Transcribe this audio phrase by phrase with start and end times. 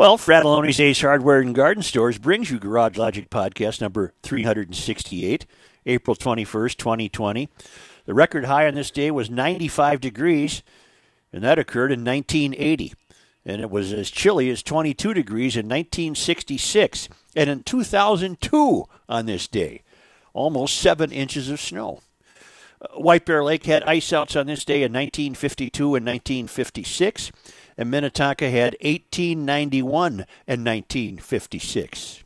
[0.00, 5.44] Well, Fratelloni's Ace Hardware and Garden Stores brings you Garage Logic Podcast number 368,
[5.84, 7.50] April 21st, 2020.
[8.06, 10.62] The record high on this day was 95 degrees,
[11.34, 12.94] and that occurred in 1980.
[13.44, 17.10] And it was as chilly as 22 degrees in 1966.
[17.36, 19.82] And in 2002, on this day,
[20.32, 22.00] almost seven inches of snow.
[22.80, 27.32] Uh, White Bear Lake had ice outs on this day in 1952 and 1956
[27.80, 32.22] and Minnetonka had 1891 and 1956.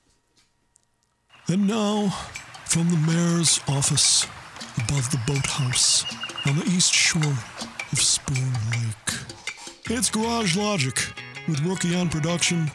[1.46, 2.08] And now,
[2.64, 4.26] from the mayor's office
[4.76, 6.04] above the boathouse
[6.44, 7.22] on the east shore
[7.92, 9.20] of Spoon Lake,
[9.88, 10.98] it's Garage Logic
[11.46, 12.68] with Rookie on production,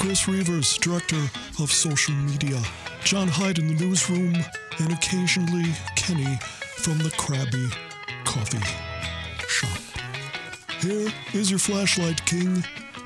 [0.00, 1.30] Chris Reavers, director
[1.62, 2.60] of social media,
[3.04, 4.34] John Hyde in the newsroom,
[4.80, 6.36] and occasionally Kenny
[6.78, 7.72] from the Krabby
[8.24, 8.58] Coffee
[9.46, 9.83] Shop.
[10.84, 12.56] Here is your flashlight king,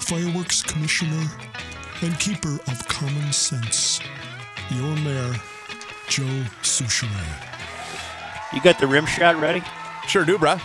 [0.00, 1.26] fireworks commissioner,
[2.02, 4.00] and keeper of common sense,
[4.70, 5.34] your mayor,
[6.08, 6.24] Joe
[6.62, 7.44] Soucheray.
[8.52, 9.62] You got the rim shot ready?
[10.08, 10.60] Sure do, bruh.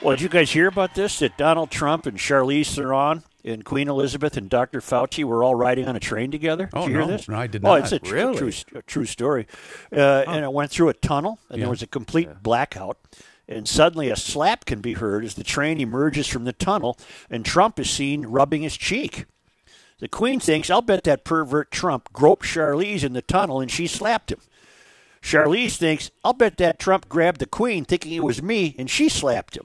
[0.00, 1.18] Well, did you guys hear about this?
[1.18, 4.80] That Donald Trump and Charlize Theron and Queen Elizabeth and Dr.
[4.80, 6.70] Fauci were all riding on a train together.
[6.72, 7.12] Oh, did you hear no.
[7.12, 7.28] this?
[7.28, 7.70] No, I did not.
[7.70, 8.36] Oh, it's a tr- Really?
[8.38, 9.46] true, a true story.
[9.94, 11.64] Uh, And it went through a tunnel, and Yeah.
[11.64, 12.96] there was a complete blackout.
[13.48, 16.98] And suddenly a slap can be heard as the train emerges from the tunnel,
[17.28, 19.26] and Trump is seen rubbing his cheek.
[20.02, 23.86] The Queen thinks, I'll bet that pervert Trump groped Charlize in the tunnel and she
[23.86, 24.40] slapped him.
[25.22, 29.08] Charlize thinks, I'll bet that Trump grabbed the Queen thinking it was me and she
[29.08, 29.64] slapped him.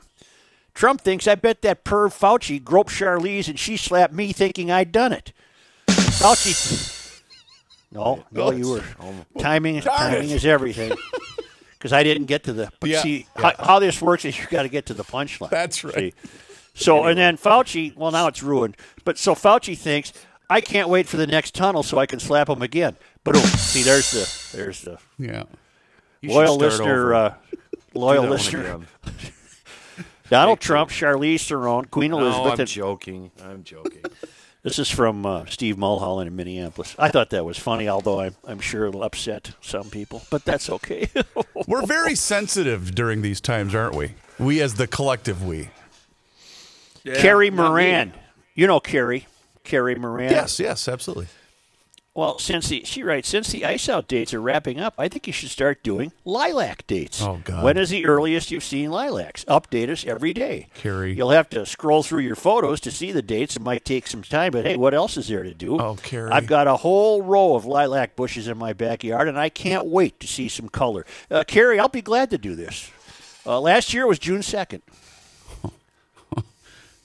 [0.76, 4.92] Trump thinks, I bet that perv Fauci groped Charlize and she slapped me thinking I'd
[4.92, 5.34] done it.
[5.88, 7.24] Fauci.
[7.92, 8.84] No, no, you were.
[9.00, 9.26] Oh.
[9.40, 10.96] Timing, timing is everything.
[11.78, 12.72] Because I didn't get to the.
[12.80, 13.02] But Yeah.
[13.02, 15.50] see, How, how this works is you got to get to the punchline.
[15.52, 16.14] That's right.
[16.24, 16.30] See?
[16.74, 18.78] So, and then Fauci, well, now it's ruined.
[19.04, 20.14] But so Fauci thinks,
[20.50, 22.96] I can't wait for the next tunnel so I can slap him again.
[23.24, 25.44] But oh see, there's the, there's the Yeah.
[26.22, 27.34] You loyal listener, uh,
[27.94, 28.80] loyal Do that one listener.
[30.30, 32.44] Donald Trump, Charlize Theron, Queen Elizabeth.
[32.46, 32.52] No.
[32.54, 33.32] I'm and- joking.
[33.44, 34.04] I'm joking.
[34.68, 36.94] This is from uh, Steve Mulholland in Minneapolis.
[37.00, 40.70] I thought that was funny, although I'm, I'm sure it'll upset some people, but that's
[40.70, 41.08] okay.
[41.68, 44.16] We're very sensitive during these times, aren't we?
[44.38, 45.70] We as the collective we.
[47.06, 48.12] Carrie Moran.
[48.56, 49.26] You know Carrie.
[49.64, 50.32] Carrie Moran.
[50.32, 51.28] Yes, yes, absolutely.
[52.18, 55.28] Well, since the she writes, since the ice out dates are wrapping up, I think
[55.28, 57.22] you should start doing lilac dates.
[57.22, 57.64] Oh, God.
[57.64, 59.46] When is the earliest you've seen lilacs?
[59.46, 60.66] Update us every day.
[60.74, 61.14] Carrie.
[61.14, 63.56] You'll have to scroll through your photos to see the dates.
[63.56, 65.80] It might take some time, but hey, what else is there to do?
[65.80, 66.32] Oh, Carrie.
[66.32, 70.20] I've got a whole row of lilac bushes in my backyard, and I can't wait
[70.22, 71.06] to see some color.
[71.30, 72.90] Uh, Carrie, I'll be glad to do this.
[73.46, 74.82] Uh, last year was June 2nd.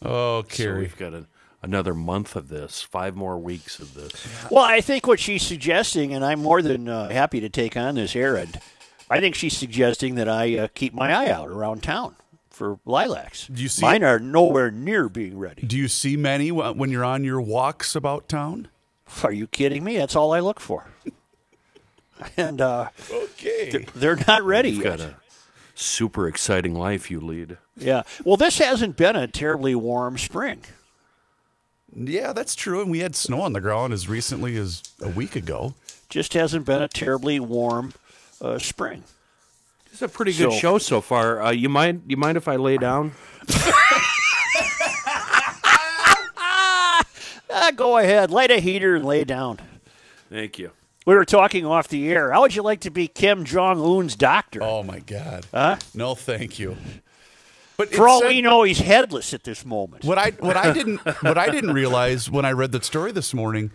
[0.05, 0.81] Oh, So Carrie.
[0.81, 1.27] we've got a,
[1.63, 4.27] another month of this, five more weeks of this.
[4.51, 7.95] Well, I think what she's suggesting, and I'm more than uh, happy to take on
[7.95, 8.61] this errand,
[9.09, 12.17] I think she's suggesting that I uh, keep my eye out around town
[12.51, 13.47] for lilacs.
[13.47, 15.67] Do you see- Mine are nowhere near being ready.
[15.67, 18.69] Do you see many wh- when you're on your walks about town?
[19.23, 19.97] Are you kidding me?
[19.99, 20.87] That's all I look for.
[22.37, 23.87] and uh, Okay.
[23.95, 24.99] they're not ready You've yet.
[24.99, 25.15] got a
[25.75, 27.59] super exciting life you lead.
[27.77, 28.03] Yeah.
[28.25, 30.63] Well, this hasn't been a terribly warm spring.
[31.95, 32.81] Yeah, that's true.
[32.81, 35.75] And we had snow on the ground as recently as a week ago.
[36.09, 37.93] Just hasn't been a terribly warm
[38.41, 39.05] uh, spring.
[39.93, 41.43] It's a pretty good So- show so far.
[41.43, 42.03] Uh, you mind?
[42.07, 43.13] You mind if I lay down?
[47.55, 49.59] Ah, go ahead, light a heater and lay down.
[50.31, 50.71] Thank you.
[51.05, 52.33] We were talking off the air.
[52.33, 54.63] How would you like to be Kim Jong Un's doctor?
[54.63, 55.47] Oh my God.
[55.53, 55.77] Huh?
[55.95, 56.77] No, thank you.
[57.77, 60.05] But For all said- we know, he's headless at this moment.
[60.05, 63.33] what I what I didn't what I didn't realize when I read that story this
[63.35, 63.71] morning,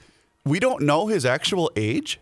[0.45, 2.19] we don't know his actual age.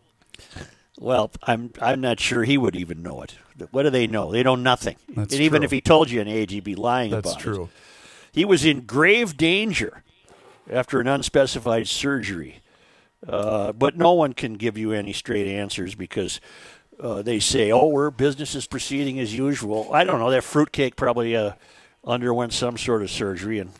[0.99, 3.35] Well, I'm I'm not sure he would even know it.
[3.71, 4.31] What do they know?
[4.31, 4.95] They know nothing.
[5.09, 5.65] That's and even true.
[5.65, 7.43] if he told you an age, he'd be lying That's about it.
[7.43, 7.69] true.
[8.31, 10.03] He was in grave danger
[10.69, 12.61] after an unspecified surgery.
[13.27, 16.39] Uh, but no one can give you any straight answers because
[16.99, 20.31] uh, they say, "Oh, we're business is proceeding as usual." I don't know.
[20.31, 21.53] That fruitcake probably uh,
[22.05, 23.71] underwent some sort of surgery and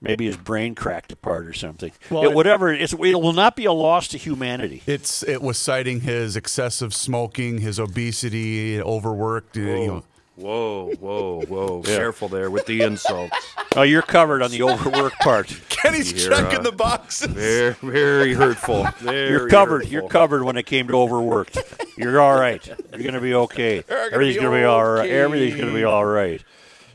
[0.00, 1.90] maybe his brain cracked apart or something.
[2.10, 4.82] Well, It- whatever it will not be a loss to humanity.
[4.86, 9.56] It's it was citing his excessive smoking, his obesity, overworked.
[9.56, 10.04] uh, You know,
[10.36, 11.82] Whoa, whoa, whoa!
[11.84, 13.36] Careful there with the insults.
[13.76, 15.46] Oh, you're covered on the overwork part.
[15.68, 17.28] Kenny's You're, checking uh, the boxes.
[17.32, 18.84] Very, very hurtful.
[18.98, 19.78] Very You're covered.
[19.82, 19.92] hurtful.
[19.92, 21.56] You're covered when it came to overworked.
[21.96, 22.66] You're all right.
[22.66, 23.82] You're going to be okay.
[23.82, 25.04] gonna Everything's be going to be all right.
[25.06, 25.10] okay.
[25.12, 26.42] Everything's going to be all right.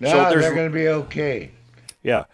[0.02, 1.52] No, So they're going to be okay.
[2.04, 2.26] Yeah.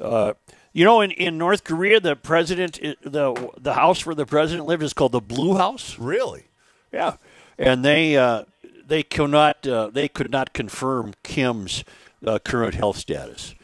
[0.00, 0.34] Uh,
[0.72, 4.82] You know, in, in North Korea, the president, the the house where the president lived
[4.82, 5.98] is called the Blue House.
[5.98, 6.44] Really?
[6.92, 7.16] Yeah,
[7.58, 8.44] and they uh,
[8.86, 11.84] they cannot uh, they could not confirm Kim's
[12.26, 13.54] uh, current health status.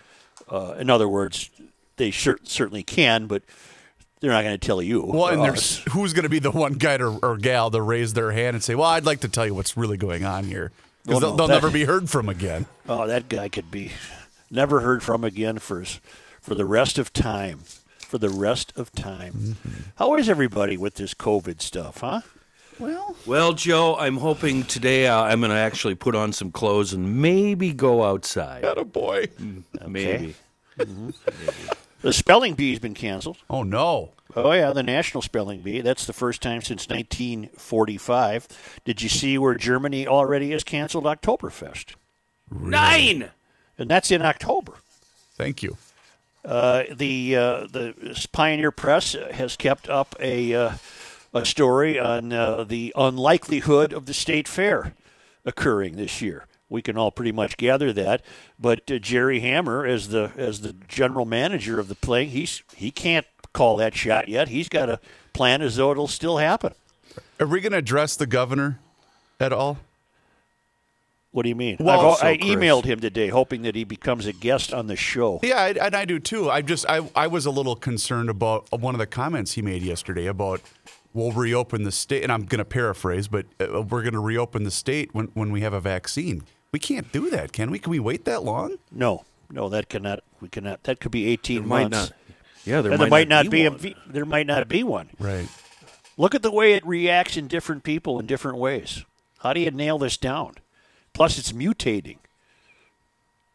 [0.51, 1.49] Uh, in other words,
[1.97, 3.43] they sure, certainly can, but
[4.21, 5.03] they're not going to tell you.
[5.03, 7.81] Well, and Uh, there's who's going to be the one guy to, or gal to
[7.81, 10.45] raise their hand and say, "Well, I'd like to tell you what's really going on
[10.45, 10.71] here,"
[11.05, 12.67] because Well, they'll, no, they'll that- never be heard from again.
[12.89, 13.93] oh, that guy could be
[14.51, 15.85] never heard from again for
[16.41, 17.61] for the rest of time.
[18.01, 19.33] For the rest of time.
[19.33, 19.81] Mm-hmm.
[19.97, 22.21] How is everybody with this COVID stuff, huh?
[22.83, 26.93] Well, Well, Joe, I'm hoping today uh, I'm going to actually put on some clothes
[26.93, 28.63] and maybe go outside.
[28.63, 29.29] Got a boy.
[29.87, 30.35] Maybe.
[32.01, 33.39] The spelling bee has been canceled.
[33.49, 34.11] Oh no.
[34.35, 35.81] Oh yeah, the National Spelling Bee.
[35.83, 38.81] That's the first time since 1945.
[38.85, 41.95] Did you see where Germany already has canceled Oktoberfest?
[42.51, 43.31] Nine.
[43.79, 44.73] And that's in October.
[45.37, 45.77] Thank you.
[46.45, 50.73] Uh, the uh, the Pioneer Press has kept up a uh,
[51.35, 54.95] a story on uh, the unlikelihood of the state fair
[55.45, 56.47] occurring this year.
[56.69, 58.23] We can all pretty much gather that,
[58.59, 62.91] but uh, Jerry Hammer, as the as the general manager of the play, he's he
[62.91, 64.49] can't call that shot yet.
[64.49, 64.99] He's got a
[65.35, 66.73] plan as though it'll still happen.
[67.39, 68.79] Are we going to address the governor
[69.39, 69.79] at all?
[71.33, 71.79] What do you mean?
[71.81, 74.73] Well, I've al- so, I Chris- emailed him today, hoping that he becomes a guest
[74.73, 75.41] on the show.
[75.43, 76.51] Yeah, and I do too.
[76.51, 79.83] I just I, I was a little concerned about one of the comments he made
[79.83, 80.61] yesterday about
[81.15, 84.65] we'll reopen the state, and I'm going to paraphrase, but uh, we're going to reopen
[84.65, 86.43] the state when when we have a vaccine.
[86.73, 87.79] We can't do that, can we?
[87.79, 88.77] Can we wait that long?
[88.91, 90.21] No, no, that cannot.
[90.41, 90.83] We cannot.
[90.85, 92.11] That could be eighteen There might months.
[92.11, 92.13] not.
[92.65, 93.75] Yeah, there, and there might not be, one.
[93.75, 95.11] a v- there might not be one.
[95.19, 95.49] Right.
[96.17, 99.05] Look at the way it reacts in different people in different ways.
[99.41, 100.55] How do you nail this down?
[101.13, 102.19] Plus, it's mutating.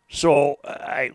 [0.10, 1.12] So, I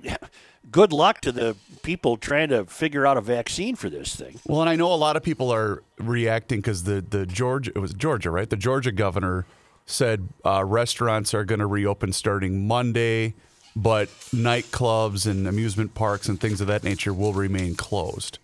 [0.71, 4.41] good luck to the people trying to figure out a vaccine for this thing.
[4.47, 7.79] Well, and I know a lot of people are reacting because the the Georgia it
[7.79, 8.49] was Georgia, right?
[8.49, 9.47] The Georgia governor
[9.87, 13.35] said uh, restaurants are going to reopen starting Monday,
[13.75, 18.39] but nightclubs and amusement parks and things of that nature will remain closed.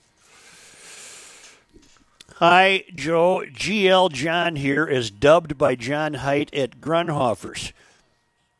[2.37, 3.45] Hi, Joe.
[3.53, 7.73] GL John here is dubbed by John Height at Grunhofer's.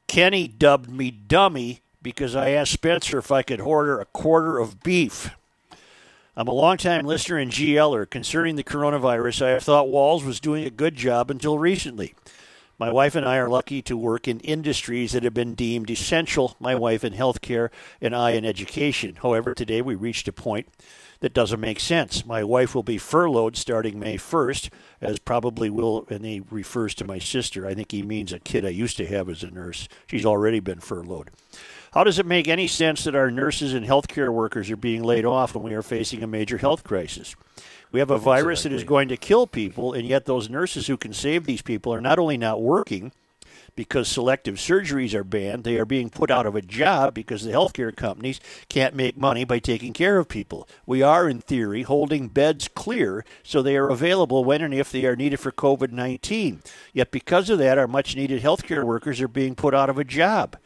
[0.09, 4.83] Kenny dubbed me dummy because I asked Spencer if I could order a quarter of
[4.83, 5.31] beef.
[6.37, 8.09] I'm a longtime listener and GLer.
[8.09, 12.15] Concerning the coronavirus, I have thought Walz was doing a good job until recently.
[12.79, 16.55] My wife and I are lucky to work in industries that have been deemed essential,
[16.61, 19.19] my wife in healthcare and I in education.
[19.21, 20.69] However, today we reached a point
[21.19, 22.25] that doesn't make sense.
[22.25, 27.05] My wife will be furloughed starting May 1st, as probably will, and he refers to
[27.05, 27.67] my sister.
[27.67, 29.89] I think he means a kid I used to have as a nurse.
[30.07, 31.31] She's already been furloughed.
[31.93, 35.25] How does it make any sense that our nurses and healthcare workers are being laid
[35.25, 37.35] off when we are facing a major health crisis?
[37.91, 40.99] We have a virus that is going to kill people, and yet those nurses who
[40.99, 43.13] can save these people are not only not working
[43.75, 47.53] because selective surgeries are banned, they are being put out of a job because the
[47.53, 50.69] healthcare companies can't make money by taking care of people.
[50.85, 55.05] We are, in theory, holding beds clear so they are available when and if they
[55.07, 56.61] are needed for COVID 19.
[56.93, 60.05] Yet, because of that, our much needed healthcare workers are being put out of a
[60.05, 60.57] job.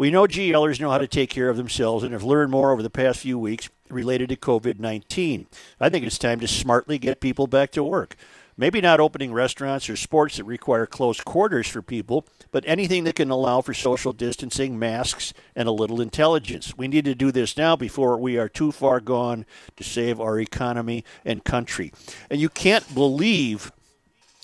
[0.00, 2.82] We know GLers know how to take care of themselves and have learned more over
[2.82, 5.46] the past few weeks related to COVID 19.
[5.78, 8.16] I think it's time to smartly get people back to work.
[8.56, 13.16] Maybe not opening restaurants or sports that require close quarters for people, but anything that
[13.16, 16.74] can allow for social distancing, masks, and a little intelligence.
[16.78, 19.44] We need to do this now before we are too far gone
[19.76, 21.92] to save our economy and country.
[22.30, 23.70] And you can't believe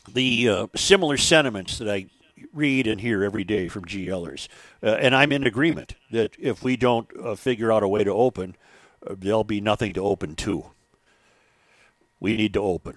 [0.07, 2.09] the uh, similar sentiments that I
[2.56, 4.48] read and hear every day from GLers.
[4.82, 8.10] Uh, and I'm in agreement that if we don't uh, figure out a way to
[8.10, 8.56] open,
[9.06, 10.66] uh, there'll be nothing to open to.
[12.18, 12.96] We need to open.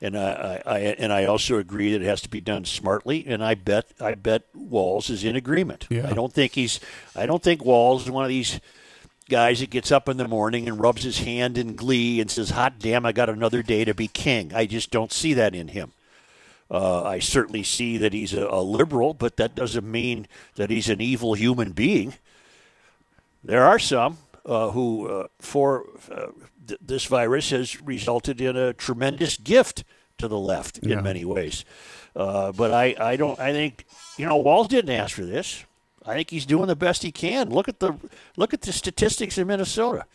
[0.00, 3.24] And I, I, I and I also agree that it has to be done smartly.
[3.26, 5.86] And I bet I bet Walz is in agreement.
[5.88, 6.08] Yeah.
[6.08, 6.80] I don't think he's
[7.14, 8.60] I don't think Walz is one of these
[9.30, 12.50] guys that gets up in the morning and rubs his hand in glee and says,
[12.50, 15.68] "Hot damn, I got another day to be king." I just don't see that in
[15.68, 15.92] him.
[16.74, 20.26] Uh, I certainly see that he's a, a liberal, but that doesn't mean
[20.56, 22.14] that he's an evil human being.
[23.44, 26.32] There are some uh, who, uh, for uh,
[26.66, 29.84] th- this virus, has resulted in a tremendous gift
[30.18, 31.64] to the left in many ways.
[32.16, 33.38] Uh, but I, I don't.
[33.38, 33.84] I think
[34.16, 35.64] you know Walz didn't ask for this.
[36.04, 37.50] I think he's doing the best he can.
[37.50, 37.94] Look at the
[38.36, 40.06] look at the statistics in Minnesota.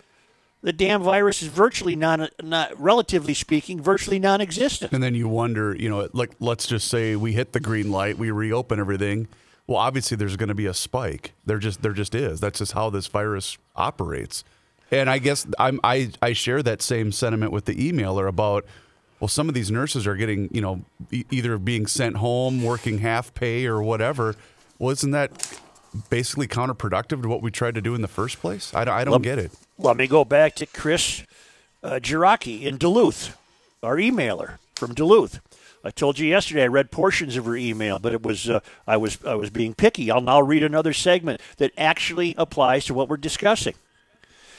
[0.62, 4.92] The damn virus is virtually non, not relatively speaking, virtually non-existent.
[4.92, 8.18] And then you wonder, you know, like let's just say we hit the green light,
[8.18, 9.30] we reopen everything.
[9.68, 11.34] Well, obviously there's going to be a spike.
[11.46, 12.40] There just there just is.
[12.40, 14.44] That's just how this virus operates.
[14.92, 18.66] And I guess I'm, I I share that same sentiment with the emailer about
[19.20, 22.98] well, some of these nurses are getting you know e- either being sent home, working
[23.00, 24.36] half pay or whatever.
[24.78, 25.60] Well, isn't that
[26.10, 28.74] basically counterproductive to what we tried to do in the first place?
[28.74, 29.52] I don't, I don't Lem- get it.
[29.78, 31.24] Let me go back to Chris
[31.84, 33.38] uh, Giraki in Duluth,
[33.82, 35.40] our emailer from Duluth.
[35.84, 38.98] I told you yesterday I read portions of her email, but it was uh, I
[38.98, 40.12] was I was being picky.
[40.12, 43.76] I'll now read another segment that actually applies to what we're discussing.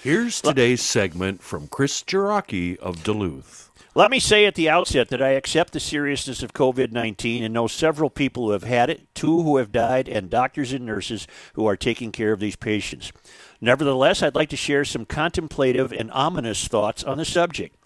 [0.02, 3.69] Here's today's segment from Chris Jiraki of Duluth.
[3.92, 7.52] Let me say at the outset that I accept the seriousness of COVID 19 and
[7.52, 11.26] know several people who have had it, two who have died, and doctors and nurses
[11.54, 13.12] who are taking care of these patients.
[13.60, 17.76] Nevertheless, I'd like to share some contemplative and ominous thoughts on the subject.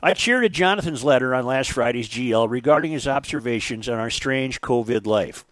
[0.00, 4.60] I cheered at Jonathan's letter on last Friday's GL regarding his observations on our strange
[4.60, 5.44] COVID life.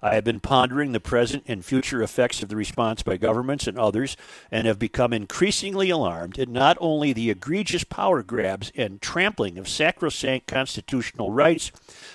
[0.00, 3.78] I have been pondering the present and future effects of the response by governments and
[3.78, 4.16] others
[4.50, 9.68] and have become increasingly alarmed at not only the egregious power grabs and trampling of
[9.68, 11.72] sacrosanct constitutional rights,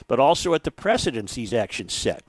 [0.07, 2.23] but also at the precedents these actions set.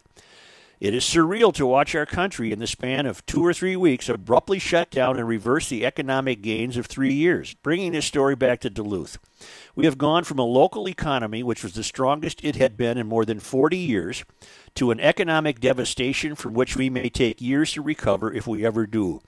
[0.81, 4.09] It is surreal to watch our country in the span of two or three weeks
[4.09, 8.61] abruptly shut down and reverse the economic gains of three years, bringing this story back
[8.61, 9.19] to Duluth.
[9.77, 13.09] We have gone from a local economy, which was the strongest it had been in
[13.09, 14.25] more than 40 years,
[14.77, 18.87] to an economic devastation from which we may take years to recover if we ever
[18.87, 19.21] do.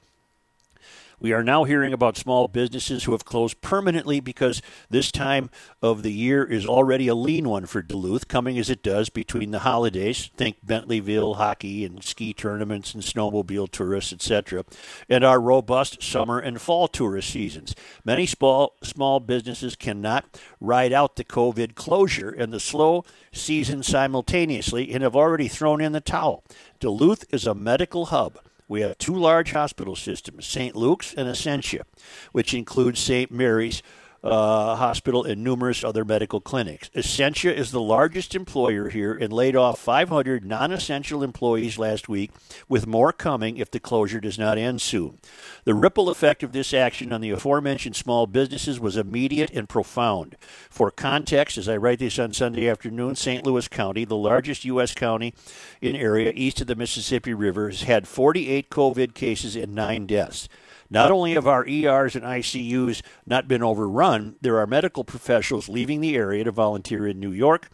[1.19, 5.49] We are now hearing about small businesses who have closed permanently because this time
[5.81, 9.51] of the year is already a lean one for Duluth, coming as it does between
[9.51, 10.31] the holidays.
[10.37, 14.67] Think Bentleyville hockey and ski tournaments and snowmobile tourists, etc.,
[15.09, 17.75] and our robust summer and fall tourist seasons.
[18.05, 24.93] Many small small businesses cannot ride out the COVID closure and the slow season simultaneously
[24.93, 26.45] and have already thrown in the towel.
[26.79, 28.39] Duluth is a medical hub.
[28.69, 30.75] We have two large hospital systems, St.
[30.75, 31.85] Luke's and Essentia,
[32.33, 33.31] which includes St.
[33.31, 33.83] Mary's
[34.23, 36.91] uh, Hospital and numerous other medical clinics.
[36.95, 42.31] Essentia is the largest employer here and laid off 500 non essential employees last week,
[42.69, 45.19] with more coming if the closure does not end soon.
[45.65, 50.37] The ripple effect of this action on the aforementioned small businesses was immediate and profound.
[50.71, 53.45] For context, as I write this on Sunday afternoon, St.
[53.45, 54.95] Louis County, the largest U.S.
[54.95, 55.35] county
[55.81, 60.49] in area east of the Mississippi River, has had 48 COVID cases and nine deaths.
[60.91, 66.01] Not only have our ERs and ICUs not been overrun, there are medical professionals leaving
[66.01, 67.69] the area to volunteer in New York.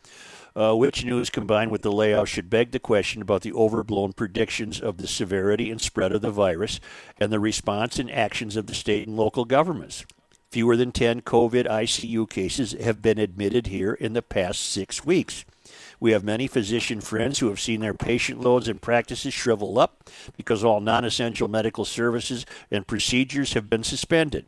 [0.55, 4.83] Uh, which news combined with the layoff should beg the question about the overblown predictions
[4.83, 6.79] of the severity and spread of the virus
[7.19, 10.05] and the response and actions of the state and local governments.
[10.51, 15.47] Fewer than 10 COVID ICU cases have been admitted here in the past six weeks.
[16.03, 20.11] We have many physician friends who have seen their patient loads and practices shrivel up
[20.37, 24.47] because all non essential medical services and procedures have been suspended.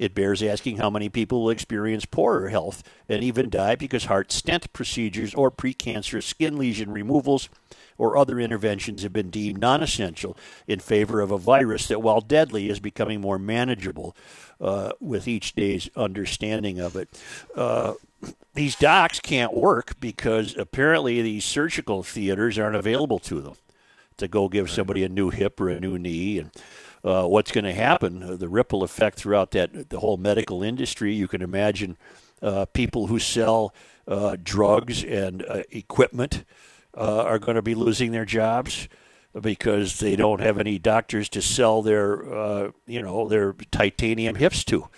[0.00, 4.32] It bears asking how many people will experience poorer health and even die because heart
[4.32, 7.48] stent procedures or precancerous skin lesion removals
[7.96, 10.36] or other interventions have been deemed non essential
[10.66, 14.16] in favor of a virus that, while deadly, is becoming more manageable
[14.60, 17.08] uh, with each day's understanding of it.
[17.54, 17.94] Uh,
[18.54, 23.54] these docs can't work because apparently these surgical theaters aren't available to them
[24.16, 26.38] to go give somebody a new hip or a new knee.
[26.38, 26.50] And
[27.04, 31.14] uh, what's going to happen uh, the ripple effect throughout that the whole medical industry
[31.14, 31.96] you can imagine
[32.42, 33.74] uh, people who sell
[34.08, 36.44] uh, drugs and uh, equipment
[36.96, 38.88] uh, are going to be losing their jobs
[39.40, 44.88] because they don't have any doctors to sell their you know their titanium hips to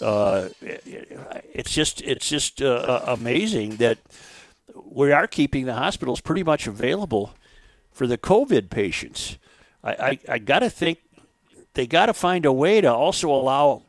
[0.00, 3.98] uh, it's just it's just uh, amazing that
[4.84, 7.34] we are keeping the hospitals pretty much available
[7.90, 9.38] for the COVID patients.
[9.82, 10.98] I, I, I got to think
[11.74, 13.82] they got to find a way to also allow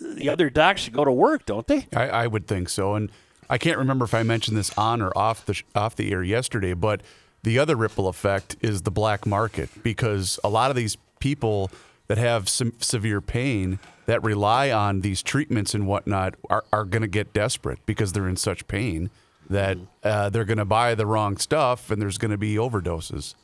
[0.00, 1.86] the other docs to go to work, don't they?
[1.94, 2.94] I, I would think so.
[2.94, 3.10] And
[3.48, 6.72] I can't remember if I mentioned this on or off the off the air yesterday,
[6.72, 7.02] but
[7.42, 11.70] the other ripple effect is the black market because a lot of these people
[12.06, 13.78] that have severe pain
[14.10, 18.26] that rely on these treatments and whatnot are, are going to get desperate because they're
[18.28, 19.08] in such pain
[19.48, 23.36] that uh, they're going to buy the wrong stuff and there's going to be overdoses.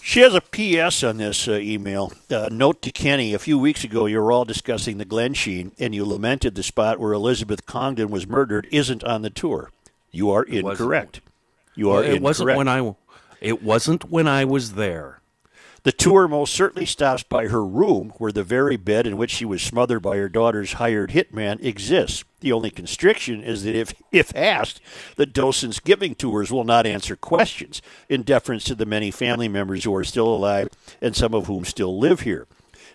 [0.00, 2.12] She has a PS on this uh, email.
[2.30, 5.92] Uh, note to Kenny: A few weeks ago, you were all discussing the Glensheen, and
[5.92, 9.70] you lamented the spot where Elizabeth Congdon was murdered isn't on the tour.
[10.12, 11.22] You are incorrect.
[11.74, 12.22] You are Well, it incorrect.
[12.22, 12.94] wasn't when I.
[13.40, 15.20] It wasn't when I was there.
[15.84, 19.44] The tour most certainly stops by her room, where the very bed in which she
[19.44, 22.24] was smothered by her daughter's hired hitman exists.
[22.40, 24.80] The only constriction is that if, if asked,
[25.16, 29.84] the docents giving tours will not answer questions, in deference to the many family members
[29.84, 30.68] who are still alive
[31.02, 32.46] and some of whom still live here.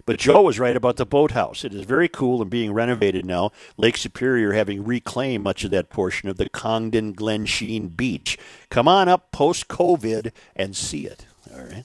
[0.07, 1.63] But Joe was right about the boathouse.
[1.63, 3.51] It is very cool and being renovated now.
[3.77, 8.35] Lake Superior having reclaimed much of that portion of the Congdon Glensheen Beach.
[8.71, 11.27] Come on up post COVID and see it.
[11.53, 11.83] All right.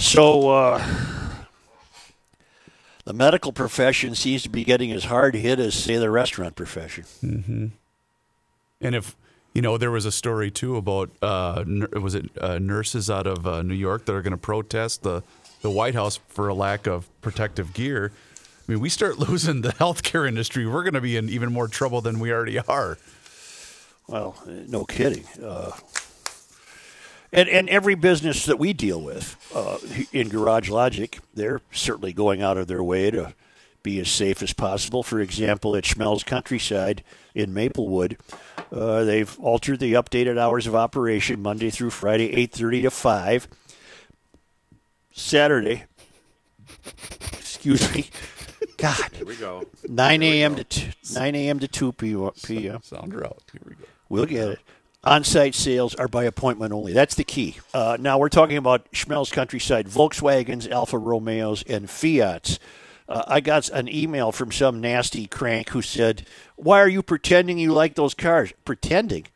[0.00, 0.82] So, uh,
[3.04, 7.04] the medical profession seems to be getting as hard hit as, say, the restaurant profession.
[8.80, 9.14] And if
[9.52, 11.64] you know, there was a story too about uh,
[12.00, 15.22] was it uh, nurses out of uh, New York that are going to protest the
[15.60, 18.10] the White House for a lack of protective gear.
[18.66, 21.68] I mean, we start losing the healthcare industry, we're going to be in even more
[21.68, 22.96] trouble than we already are.
[24.06, 25.24] Well, uh, no kidding.
[27.32, 29.78] And and every business that we deal with uh,
[30.12, 33.34] in Garage Logic, they're certainly going out of their way to
[33.82, 35.02] be as safe as possible.
[35.02, 38.16] For example, at Schmelz Countryside in Maplewood,
[38.72, 43.46] uh, they've altered the updated hours of operation Monday through Friday, eight thirty to five.
[45.12, 45.84] Saturday,
[47.32, 48.06] excuse me,
[48.76, 49.64] God, Here we go.
[49.88, 50.56] nine a.m.
[50.56, 51.58] to t- nine a.m.
[51.60, 52.80] to two p.m.
[52.82, 53.42] Sounder out.
[53.52, 53.84] Here we go.
[54.08, 54.58] We'll get it.
[55.02, 56.92] On-site sales are by appointment only.
[56.92, 57.56] That's the key.
[57.72, 62.58] Uh, now we're talking about Schmelz Countryside, Volkswagens, Alfa Romeos, and Fiats.
[63.08, 66.26] Uh, I got an email from some nasty crank who said,
[66.56, 69.26] "Why are you pretending you like those cars?" Pretending.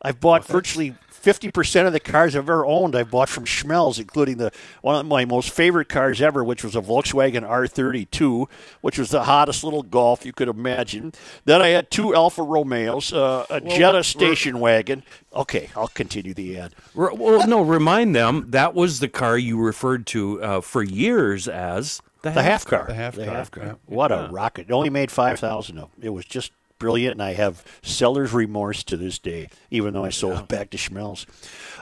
[0.00, 2.94] I've bought virtually 50% of the cars I've ever owned.
[2.94, 4.52] I've bought from Schmelz, including the
[4.82, 8.46] one of my most favorite cars ever, which was a Volkswagen R32,
[8.80, 11.12] which was the hottest little Golf you could imagine.
[11.44, 15.02] Then I had two Alfa Romeos, uh, a Jetta station wagon.
[15.34, 16.74] Okay, I'll continue the ad.
[16.94, 22.00] Well, no, remind them that was the car you referred to uh, for years as
[22.22, 22.84] the, The half car.
[22.86, 23.16] The half
[23.50, 23.74] car, yeah.
[23.86, 24.68] What a rocket!
[24.68, 26.04] It only made five thousand of them.
[26.04, 30.10] It was just brilliant, and I have seller's remorse to this day, even though I
[30.10, 31.26] sold it back to Schmelz.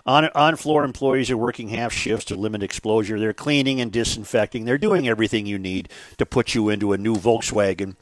[0.04, 3.18] On on floor employees are working half shifts to limit exposure.
[3.18, 4.64] They're cleaning and disinfecting.
[4.64, 5.88] They're doing everything you need
[6.18, 7.96] to put you into a new Volkswagen.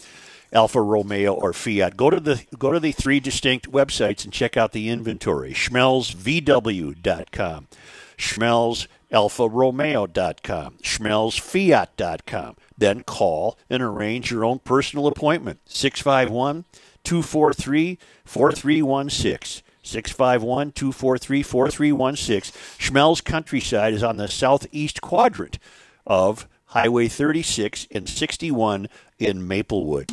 [0.55, 1.97] Alfa Romeo or Fiat.
[1.97, 5.53] Go to the go to the three distinct websites and check out the inventory.
[5.53, 7.69] SchmelzVW.com,
[8.17, 12.57] SchmelzAlfaRomeo.com, SchmelzFiat.com.
[12.77, 15.59] Then call and arrange your own personal appointment.
[15.67, 16.65] 651
[17.05, 19.63] 243 4316.
[19.83, 22.53] 651 243 4316.
[22.79, 25.59] Schmelz Countryside is on the southeast quadrant
[26.07, 28.89] of Highway 36 and 61
[29.19, 30.11] in Maplewood.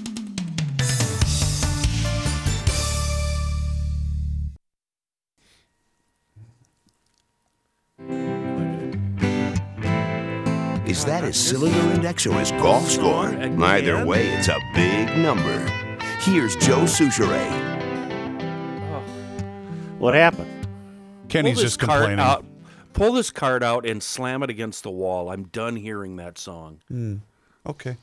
[10.86, 13.28] Is that his cylinder index or his golf score?
[13.64, 15.91] Either way, it's a big number.
[16.22, 17.50] Here's Joe Soucheray.
[19.98, 20.68] What happened?
[21.30, 22.20] Kenny's just complaining.
[22.20, 22.46] Out,
[22.94, 25.32] pull this card out and slam it against the wall.
[25.32, 26.82] I'm done hearing that song.
[26.92, 27.22] Mm.
[27.66, 27.98] Okay.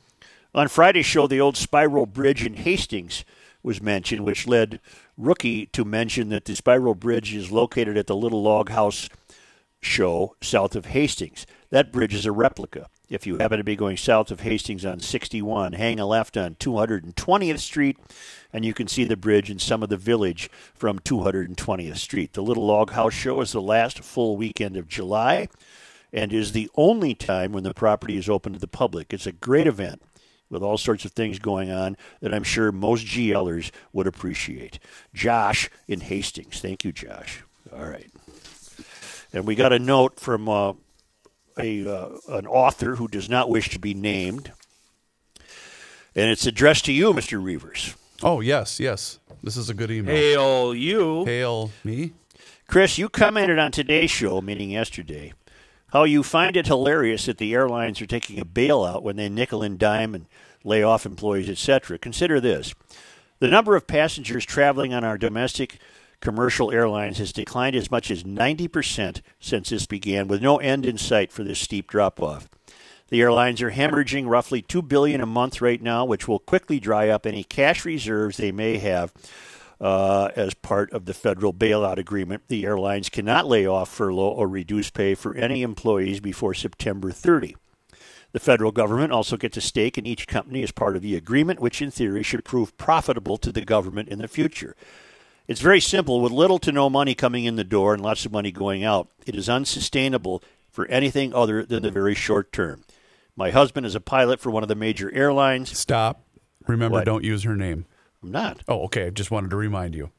[0.53, 3.23] On Friday's show, the old Spiral Bridge in Hastings
[3.63, 4.81] was mentioned, which led
[5.17, 9.07] Rookie to mention that the Spiral Bridge is located at the Little Log House
[9.79, 11.45] show south of Hastings.
[11.69, 12.89] That bridge is a replica.
[13.09, 16.55] If you happen to be going south of Hastings on 61, hang a left on
[16.55, 17.97] 220th Street,
[18.53, 22.33] and you can see the bridge and some of the village from 220th Street.
[22.33, 25.49] The Little Log House show is the last full weekend of July
[26.13, 29.11] and is the only time when the property is open to the public.
[29.11, 30.03] It's a great event
[30.51, 34.77] with all sorts of things going on that I'm sure most GLers would appreciate.
[35.15, 36.61] Josh in Hastings.
[36.61, 37.43] Thank you, Josh.
[37.73, 38.11] All right.
[39.33, 40.73] And we got a note from uh,
[41.59, 44.51] a uh, an author who does not wish to be named,
[46.15, 47.41] and it's addressed to you, Mr.
[47.41, 47.95] Reavers.
[48.23, 49.19] Oh yes, yes.
[49.41, 50.15] This is a good email.
[50.15, 51.25] Hail you.
[51.25, 52.13] Hail me.
[52.67, 55.33] Chris, you commented on today's show, meaning yesterday,
[55.91, 59.63] how you find it hilarious that the airlines are taking a bailout when they nickel
[59.63, 60.27] and dime and
[60.63, 61.97] lay off employees, etc.
[61.97, 62.75] Consider this.
[63.39, 65.79] The number of passengers traveling on our domestic
[66.21, 70.97] commercial airlines has declined as much as 90% since this began, with no end in
[70.97, 72.49] sight for this steep drop off.
[73.09, 77.09] The airlines are hemorrhaging roughly 2 billion a month right now, which will quickly dry
[77.09, 79.11] up any cash reserves they may have
[79.81, 82.43] uh, as part of the federal bailout agreement.
[82.47, 87.55] The airlines cannot lay off, furlough, or reduce pay for any employees before September 30.
[88.31, 91.59] The federal government also gets a stake in each company as part of the agreement,
[91.59, 94.75] which in theory should prove profitable to the government in the future.
[95.49, 96.21] It's very simple.
[96.21, 99.09] With little to no money coming in the door and lots of money going out,
[99.25, 102.83] it is unsustainable for anything other than the very short term.
[103.35, 105.75] My husband is a pilot for one of the major airlines.
[105.75, 106.21] Stop.
[106.67, 107.05] Remember, What?
[107.05, 107.85] don't use her name.
[108.21, 108.61] I'm not.
[108.67, 109.07] Oh, okay.
[109.07, 110.11] I just wanted to remind you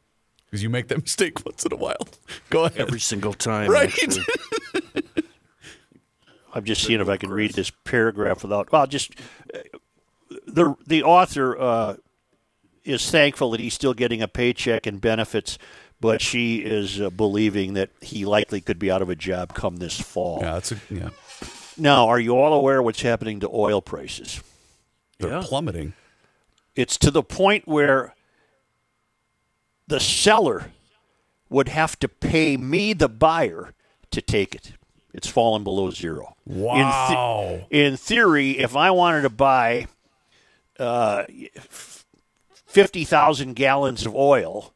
[0.46, 2.08] because you make that mistake once in a while.
[2.50, 2.80] Go ahead.
[2.80, 3.70] Every single time.
[3.70, 3.94] Right.
[6.52, 8.72] I'm just seeing if I can read this paragraph without.
[8.72, 9.14] Well, just
[9.54, 9.58] uh,
[10.48, 11.96] the the author uh,
[12.84, 15.58] is thankful that he's still getting a paycheck and benefits,
[16.00, 19.76] but she is uh, believing that he likely could be out of a job come
[19.76, 20.38] this fall.
[20.40, 21.10] Yeah, that's a yeah.
[21.76, 24.42] Now, are you all aware what's happening to oil prices?
[25.18, 25.42] They're Yeah.
[25.44, 25.92] plummeting.
[26.76, 28.14] It's to the point where
[29.86, 30.72] the seller
[31.48, 33.74] would have to pay me, the buyer,
[34.10, 34.72] to take it.
[35.12, 36.36] It's fallen below zero.
[36.46, 37.42] Wow.
[37.44, 39.88] In, the- in theory, if I wanted to buy
[40.78, 41.24] uh,
[42.70, 44.72] 50,000 gallons of oil,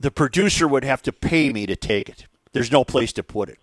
[0.00, 2.26] the producer would have to pay me to take it.
[2.52, 3.60] There's no place to put it.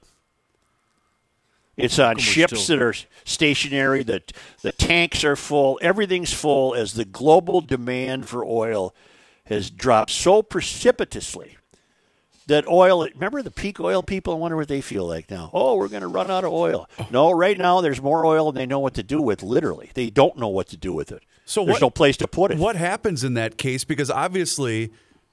[1.75, 4.03] It's on ships that are stationary.
[4.03, 4.21] The,
[4.61, 5.79] the tanks are full.
[5.81, 8.95] Everything's full as the global demand for oil
[9.45, 11.57] has dropped so precipitously
[12.49, 13.07] that oil.
[13.15, 14.33] Remember the peak oil people?
[14.33, 15.49] I wonder what they feel like now.
[15.53, 16.87] Oh, we're going to run out of oil.
[17.09, 19.41] No, right now there's more oil than they know what to do with.
[19.41, 21.23] Literally, they don't know what to do with it.
[21.45, 22.57] So there's what- no place to put it.
[22.57, 23.83] What happens in that case?
[23.83, 24.91] Because obviously,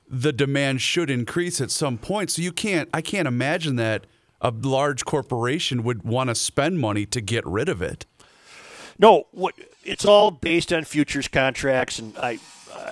[0.08, 2.30] the demand should increase at some point.
[2.30, 2.88] So you can't.
[2.94, 4.06] I can't imagine that
[4.40, 8.06] a large corporation would want to spend money to get rid of it.
[8.98, 12.38] No, what it's all based on futures contracts, and I,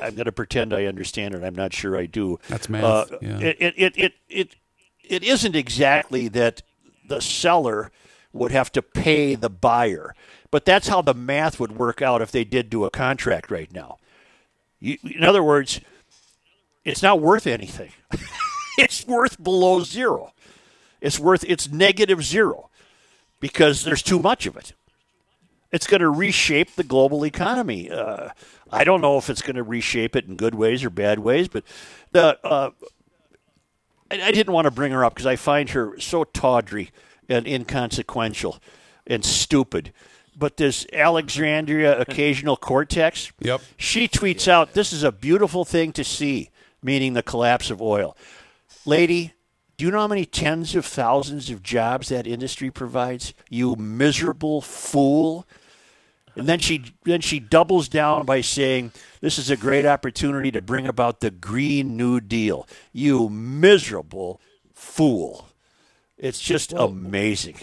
[0.02, 1.42] I'm going to pretend I understand it.
[1.42, 2.38] I'm not sure I do.
[2.48, 3.38] That's math, Uh, yeah.
[3.40, 4.56] It, it, it, it, it,
[5.02, 6.62] it isn't exactly that
[7.06, 7.90] the seller
[8.32, 10.14] would have to pay the buyer,
[10.50, 13.72] but that's how the math would work out if they did do a contract right
[13.72, 13.98] now.
[14.80, 15.80] You, in other words,
[16.84, 17.92] it's not worth anything.
[18.78, 20.32] it's worth below zero.
[21.00, 22.70] It's worth it's negative zero
[23.40, 24.72] because there's too much of it
[25.74, 27.90] it's going to reshape the global economy.
[27.90, 28.28] Uh,
[28.70, 31.48] I don't know if it's going to reshape it in good ways or bad ways,
[31.48, 31.64] but
[32.12, 32.70] the uh,
[34.10, 36.90] I, I didn't want to bring her up because I find her so tawdry
[37.28, 38.60] and inconsequential
[39.06, 39.92] and stupid.
[40.36, 43.60] But this Alexandria Occasional Cortex, Yep.
[43.76, 46.50] she tweets out, "This is a beautiful thing to see,"
[46.82, 48.16] meaning the collapse of oil.
[48.86, 49.32] Lady,
[49.76, 53.34] do you know how many tens of thousands of jobs that industry provides?
[53.50, 55.46] You miserable fool.
[56.36, 60.62] And then she then she doubles down by saying, "This is a great opportunity to
[60.62, 64.40] bring about the Green New Deal." You miserable
[64.72, 65.48] fool.
[66.18, 67.56] It's just amazing.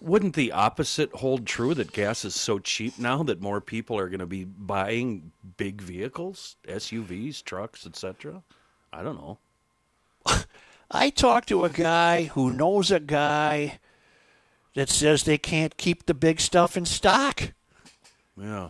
[0.00, 4.08] Wouldn't the opposite hold true that gas is so cheap now that more people are
[4.08, 8.42] going to be buying big vehicles, SUVs, trucks, etc.?
[8.92, 9.38] I don't know.
[10.90, 13.80] I talked to a guy who knows a guy
[14.74, 17.52] that says they can't keep the big stuff in stock.
[18.40, 18.68] Yeah.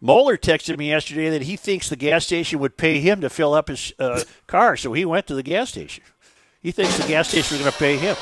[0.00, 3.52] Moeller texted me yesterday that he thinks the gas station would pay him to fill
[3.52, 6.04] up his uh, car, so he went to the gas station.
[6.60, 8.14] He thinks the gas station is going to pay him.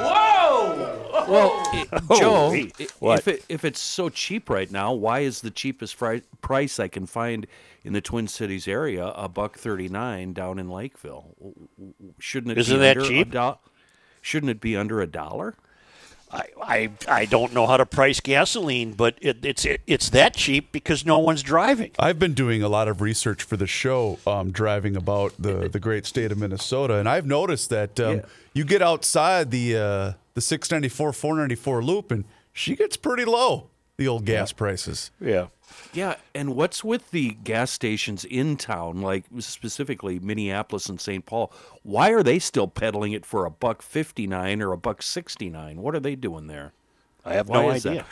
[0.00, 1.24] Whoa!
[1.28, 1.50] Well,
[1.92, 2.72] i Joe, Holy-
[3.16, 6.88] if it, if it's so cheap right now, why is the cheapest fri- price I
[6.88, 7.46] can find
[7.84, 11.34] in the Twin Cities area a buck thirty nine down in Lakeville?
[11.38, 13.28] W- w- Shouldn't it Isn't be that under cheap?
[13.28, 13.58] A do-
[14.22, 15.54] shouldn't it be under a dollar?
[16.30, 20.34] I, I, I don't know how to price gasoline, but it, it's it, it's that
[20.34, 21.90] cheap because no one's driving.
[21.98, 25.80] I've been doing a lot of research for the show, um, driving about the, the
[25.80, 28.22] great state of Minnesota, and I've noticed that um, Yeah.
[28.52, 33.68] you get outside the uh, the 694, 494 loop, and she gets pretty low.
[33.96, 35.10] The old gas prices.
[35.20, 35.46] Yeah.
[35.92, 41.24] Yeah, and what's with the gas stations in town, like specifically Minneapolis and St.
[41.24, 41.52] Paul?
[41.82, 45.48] Why are they still peddling it for a buck fifty nine or a buck sixty
[45.48, 45.80] nine?
[45.82, 46.72] What are they doing there?
[47.24, 47.90] I have Why no is that?
[47.90, 48.04] idea.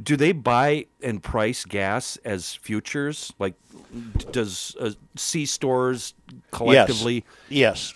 [0.00, 3.32] Do they buy and price gas as futures?
[3.38, 3.54] Like,
[4.30, 6.14] does uh, C stores
[6.52, 7.24] collectively?
[7.48, 7.94] Yes.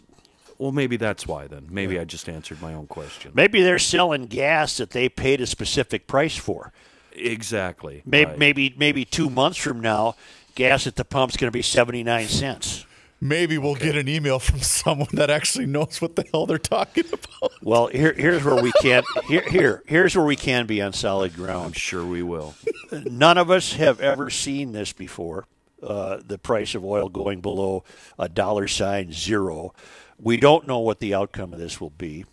[0.58, 1.66] Well, maybe that's why then.
[1.70, 3.32] Maybe I just answered my own question.
[3.34, 6.72] Maybe they're selling gas that they paid a specific price for.
[7.14, 8.02] Exactly.
[8.04, 8.38] Maybe right.
[8.38, 10.16] maybe maybe two months from now,
[10.54, 12.86] gas at the pump's going to be seventy nine cents.
[13.20, 17.04] Maybe we'll get an email from someone that actually knows what the hell they're talking
[17.06, 17.52] about.
[17.62, 21.32] Well, here here's where we can here here here's where we can be on solid
[21.32, 21.76] I'm ground.
[21.76, 22.54] sure we will.
[22.92, 25.46] None of us have ever seen this before.
[25.82, 27.84] Uh, the price of oil going below
[28.18, 29.74] a dollar sign zero.
[30.18, 32.24] We don't know what the outcome of this will be.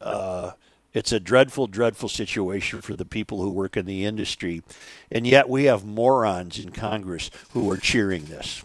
[0.00, 0.52] Uh,
[0.94, 4.62] it's a dreadful, dreadful situation for the people who work in the industry,
[5.10, 8.62] and yet we have morons in Congress who are cheering this.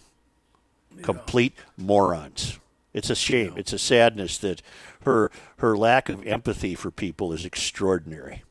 [1.01, 2.59] Complete morons.
[2.93, 3.53] It's a shame.
[3.57, 4.61] It's a sadness that
[5.01, 8.43] her her lack of empathy for people is extraordinary.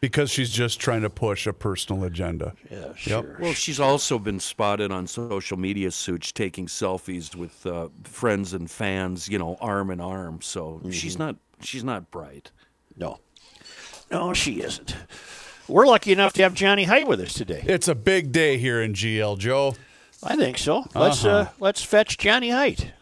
[0.00, 2.54] Because she's just trying to push a personal agenda.
[2.68, 3.36] Yeah, sure.
[3.40, 8.68] Well, she's also been spotted on social media, Such, taking selfies with uh, friends and
[8.68, 10.40] fans, you know, arm in arm.
[10.42, 12.50] So she's not she's not bright.
[12.96, 13.18] No.
[14.10, 14.94] No, she isn't.
[15.68, 17.62] We're lucky enough to have Johnny Height with us today.
[17.66, 19.74] It's a big day here in GL, Joe.
[20.22, 20.84] I think so.
[20.94, 21.50] Let's uh Uh-huh.
[21.60, 22.92] let's fetch Johnny Height.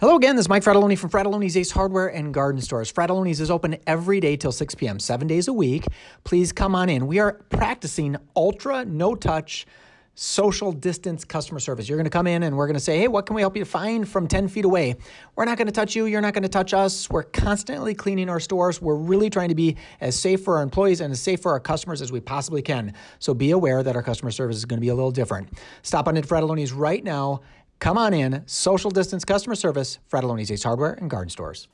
[0.00, 2.92] Hello again, this is Mike Fratelloni from Fratelloni's Ace Hardware and Garden Stores.
[2.92, 5.86] Fratelloni's is open every day till 6 p.m., seven days a week.
[6.24, 7.06] Please come on in.
[7.06, 9.66] We are practicing ultra no touch
[10.14, 11.88] social distance customer service.
[11.88, 13.56] You're going to come in and we're going to say, hey, what can we help
[13.56, 14.96] you find from 10 feet away?
[15.36, 16.06] We're not going to touch you.
[16.06, 17.10] You're not going to touch us.
[17.10, 18.80] We're constantly cleaning our stores.
[18.80, 21.60] We're really trying to be as safe for our employees and as safe for our
[21.60, 22.94] customers as we possibly can.
[23.18, 25.48] So be aware that our customer service is going to be a little different.
[25.82, 27.40] Stop on in Fratelloni's right now.
[27.80, 28.42] Come on in.
[28.46, 31.68] Social distance customer service, Fratelloni's Ace Hardware and Garden Stores.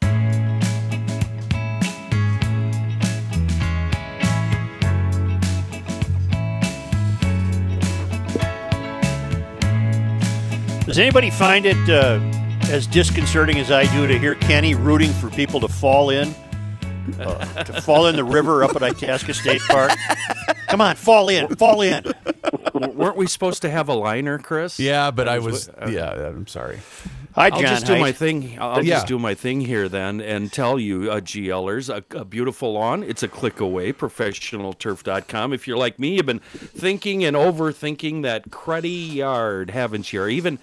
[10.90, 12.18] Does anybody find it uh,
[12.68, 16.34] as disconcerting as I do to hear Kenny rooting for people to fall in,
[17.20, 19.92] uh, to fall in the river up at Itasca State Park?
[20.66, 22.02] Come on, fall in, fall in.
[22.74, 24.80] W- Weren't we supposed to have a liner, Chris?
[24.80, 25.68] Yeah, but I was.
[25.68, 26.80] uh, yeah, I'm sorry.
[27.36, 28.00] Hi, I'll just do Height.
[28.00, 28.58] my thing.
[28.60, 28.96] I'll Yeah.
[28.96, 33.04] just do my thing here then and tell you, uh, GLers, a, a beautiful lawn.
[33.04, 33.92] It's a click away.
[33.92, 35.52] Professionalturf.com.
[35.52, 40.22] If you're like me, you've been thinking and overthinking that cruddy yard, haven't you?
[40.22, 40.58] Or even,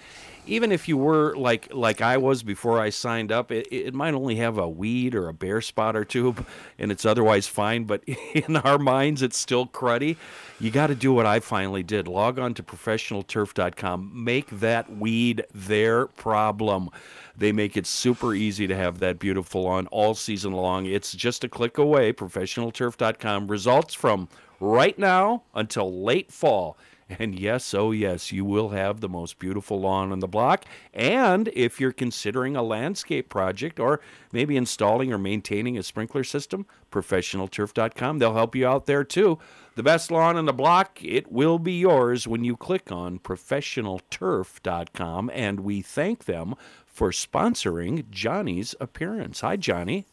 [0.48, 4.14] even if you were like like I was before I signed up, it, it might
[4.14, 6.34] only have a weed or a bare spot or two,
[6.78, 7.84] and it's otherwise fine.
[7.84, 10.16] But in our minds, it's still cruddy.
[10.60, 12.08] You got to do what I finally did.
[12.08, 14.10] Log on to professionalturf.com.
[14.12, 16.90] Make that weed their problem.
[17.36, 20.86] They make it super easy to have that beautiful lawn all season long.
[20.86, 22.12] It's just a click away.
[22.12, 23.46] Professionalturf.com.
[23.46, 26.76] Results from right now until late fall.
[27.10, 30.66] And yes, oh yes, you will have the most beautiful lawn on the block.
[30.92, 36.66] And if you're considering a landscape project or maybe installing or maintaining a sprinkler system,
[36.92, 39.38] professionalturf.com, they'll help you out there too.
[39.74, 45.30] The best lawn on the block, it will be yours when you click on professionalturf.com.
[45.32, 46.54] And we thank them
[46.86, 49.40] for sponsoring Johnny's appearance.
[49.40, 50.04] Hi, Johnny.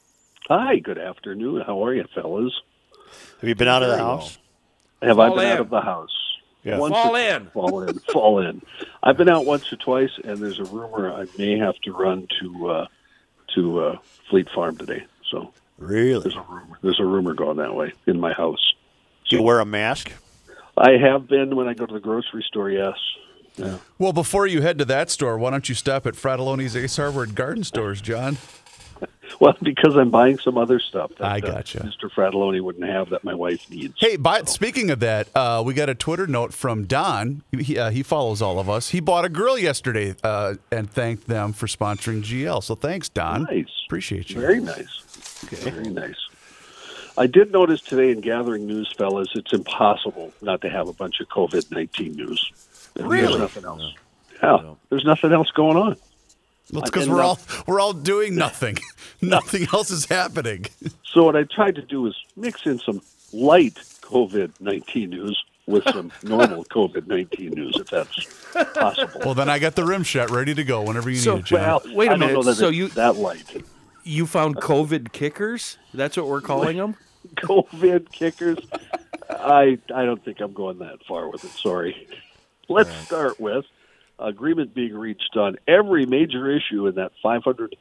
[0.48, 1.64] Hi, good afternoon.
[1.66, 2.54] How are you, fellas?
[3.42, 4.18] Have you been out of the Very well.
[4.20, 4.38] house?
[5.02, 6.10] Have I been out of the house?
[6.66, 6.80] Yeah.
[6.80, 7.46] Once Fall or- in.
[7.54, 8.00] Fall in.
[8.00, 8.62] Fall in.
[9.04, 12.28] I've been out once or twice, and there's a rumor I may have to run
[12.42, 12.88] to uh,
[13.56, 13.98] to uh,
[14.30, 15.06] Fleet Farm today.
[15.32, 16.22] So Really?
[16.24, 16.78] there's a rumor.
[16.82, 18.74] There's a rumor going that way in my house.
[19.30, 20.12] Do you wear a mask?
[20.78, 22.70] I have been when I go to the grocery store.
[22.70, 22.98] Yes.
[23.98, 27.24] Well, before you head to that store, why don't you stop at Fratelloni's Ace Hardware
[27.24, 28.38] and Garden Stores, John?
[29.40, 31.80] Well, because I'm buying some other stuff that I uh, gotcha.
[31.80, 32.10] Mr.
[32.10, 33.96] Fratelloni wouldn't have that my wife needs.
[34.00, 37.42] Hey, but speaking of that, uh, we got a Twitter note from Don.
[37.52, 38.90] He, uh, he follows all of us.
[38.92, 42.64] He bought a grill yesterday uh, and thanked them for sponsoring GL.
[42.64, 43.44] So thanks, Don.
[43.44, 43.66] Nice.
[43.88, 44.40] Appreciate you.
[44.40, 45.02] Very nice.
[45.50, 46.16] Very nice.
[47.18, 51.20] I did notice today in gathering news, fellas, it's impossible not to have a bunch
[51.20, 52.52] of COVID nineteen news.
[52.94, 53.40] There's Really?
[53.40, 53.94] nothing else.
[54.42, 55.98] Yeah, there's nothing else going on.
[56.72, 58.78] Well, it's because we're uh, all we're all doing nothing.
[59.22, 60.66] nothing else is happening.
[61.04, 63.02] So what I tried to do is mix in some
[63.34, 69.22] light COVID nineteen news with some normal COVID nineteen news, if that's possible.
[69.24, 71.46] Well, then I got the rim shot ready to go whenever you So, need it,
[71.46, 71.60] John.
[71.62, 73.64] Well, Wait a I don't know minute, so you- that light
[74.04, 75.78] You found COVID kickers?
[75.94, 76.96] That's what we're calling them?
[77.38, 78.60] COVID kickers.
[79.30, 81.52] I I don't think I'm going that far with it.
[81.52, 82.08] Sorry.
[82.70, 83.66] Let's start with
[84.20, 87.76] agreement being reached on every major issue in that 500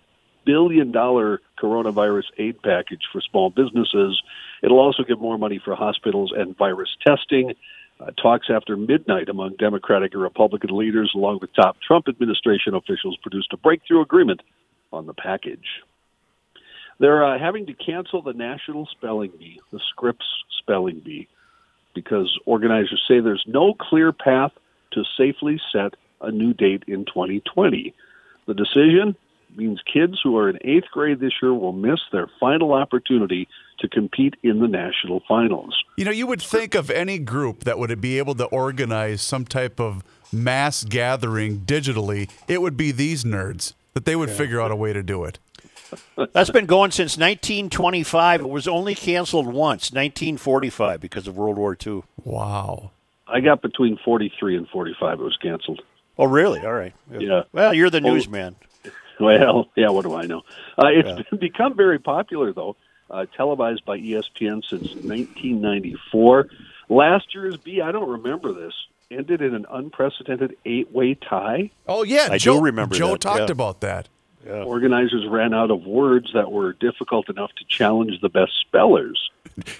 [0.45, 4.21] billion dollar coronavirus aid package for small businesses.
[4.63, 7.55] It'll also give more money for hospitals and virus testing.
[8.01, 13.17] Uh, talks after midnight among Democratic and Republican leaders, along with top Trump administration officials,
[13.23, 14.43] produced a breakthrough agreement
[14.93, 15.83] on the package.
[16.99, 20.27] They're uh, having to cancel the National Spelling Bee, the Scripps
[20.61, 21.29] Spelling Bee,
[21.95, 24.53] because organizers say there's no clear path
[24.93, 27.95] to safely set a new date in 2020.
[28.47, 29.17] The decision
[29.57, 33.49] means kids who are in eighth grade this year will miss their final opportunity
[33.79, 35.77] to compete in the national finals.
[35.97, 39.45] You know, you would think of any group that would be able to organize some
[39.45, 44.71] type of mass gathering digitally, it would be these nerds that they would figure out
[44.71, 45.39] a way to do it.
[46.33, 48.41] That's been going since 1925.
[48.41, 52.03] It was only canceled once, 1945, because of World War II.
[52.25, 52.91] Wow.
[53.29, 55.21] I got between 43 and 45.
[55.21, 55.83] It was canceled.
[56.19, 56.61] Oh, really?
[56.61, 56.95] All right.
[57.11, 57.43] Yeah.
[57.53, 58.57] Well, you're the newsman.
[59.21, 60.43] Well, yeah, what do I know?
[60.79, 62.77] Uh, it's been become very popular, though,
[63.11, 66.49] uh, televised by ESPN since 1994.
[66.89, 68.75] Last year's Bee, I don't remember this,
[69.11, 71.71] ended in an unprecedented eight way tie.
[71.87, 73.53] Oh yeah, I do Joe, remember Joe that, talked yeah.
[73.53, 74.09] about that.
[74.47, 79.31] Organizers ran out of words that were difficult enough to challenge the best spellers.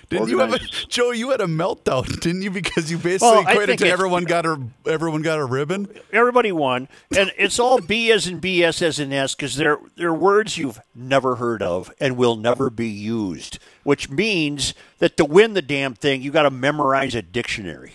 [0.09, 1.11] Didn't you have a, Joe?
[1.11, 2.51] You had a meltdown, didn't you?
[2.51, 5.89] Because you basically Well, equated to everyone got a everyone got a ribbon.
[6.13, 9.79] Everybody won, and it's all B as in B, S as in S, because they're
[9.97, 13.59] they're words you've never heard of and will never be used.
[13.83, 17.95] Which means that to win the damn thing, you got to memorize a dictionary.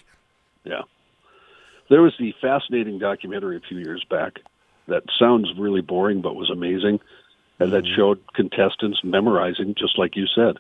[0.64, 0.82] Yeah.
[1.90, 4.40] There was the fascinating documentary a few years back
[4.88, 7.00] that sounds really boring but was amazing,
[7.58, 7.96] and that mm-hmm.
[7.96, 10.58] showed contestants memorizing, just like you said,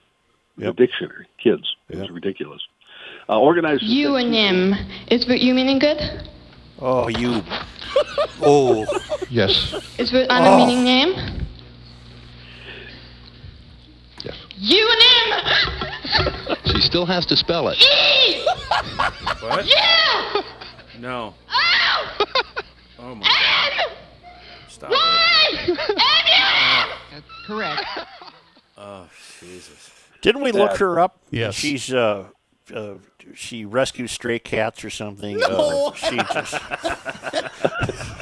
[0.60, 1.28] the dictionary.
[1.42, 1.64] Kids.
[1.90, 2.62] It was ridiculous.
[3.28, 3.84] Uh, organizers.
[3.84, 4.76] and Euonym.
[5.12, 5.98] Is what you meaning good?
[6.80, 7.42] Oh, you.
[8.42, 8.86] Oh,
[9.30, 9.74] Yes.
[9.98, 11.14] Is what on a meaning name?
[14.24, 14.36] Yes.
[14.62, 15.30] Euonym.
[16.74, 17.78] She still has to spell it.
[17.82, 18.46] E.
[19.42, 19.66] What?
[19.66, 20.42] Yeah.
[21.00, 21.34] No.
[21.52, 22.26] O.
[23.00, 23.72] Oh my God.
[23.74, 23.96] N.
[24.70, 24.96] Stop it.
[24.96, 25.76] Y.
[27.12, 27.18] N.
[27.18, 27.22] U.
[27.48, 27.84] Correct.
[28.78, 29.10] Oh
[29.42, 29.92] Jesus.
[30.22, 31.20] Didn't we look her up?
[31.32, 31.56] Yes.
[31.56, 32.26] She's uh,
[32.74, 32.96] uh
[33.36, 35.42] she rescues stray cats or something.
[35.44, 36.56] Uh, she just.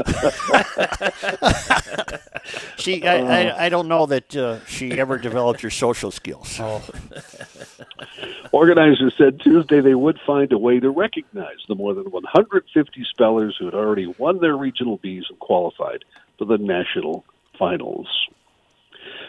[2.76, 6.60] she, I, I, I don't know that uh, she ever developed her social skills.
[8.52, 13.56] Organizers said Tuesday they would find a way to recognize the more than 150 spellers
[13.58, 16.04] who had already won their regional Bees and qualified
[16.38, 17.24] for the national
[17.58, 18.08] finals.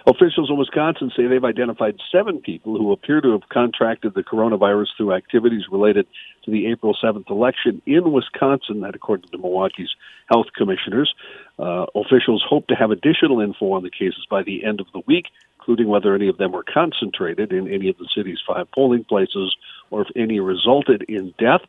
[0.07, 4.87] Officials in Wisconsin say they've identified seven people who appear to have contracted the coronavirus
[4.97, 6.07] through activities related
[6.43, 9.95] to the April 7th election in Wisconsin, that according to Milwaukee's
[10.31, 11.13] health commissioners.
[11.59, 15.01] Uh, officials hope to have additional info on the cases by the end of the
[15.05, 15.27] week,
[15.59, 19.55] including whether any of them were concentrated in any of the city's five polling places
[19.91, 21.61] or if any resulted in death.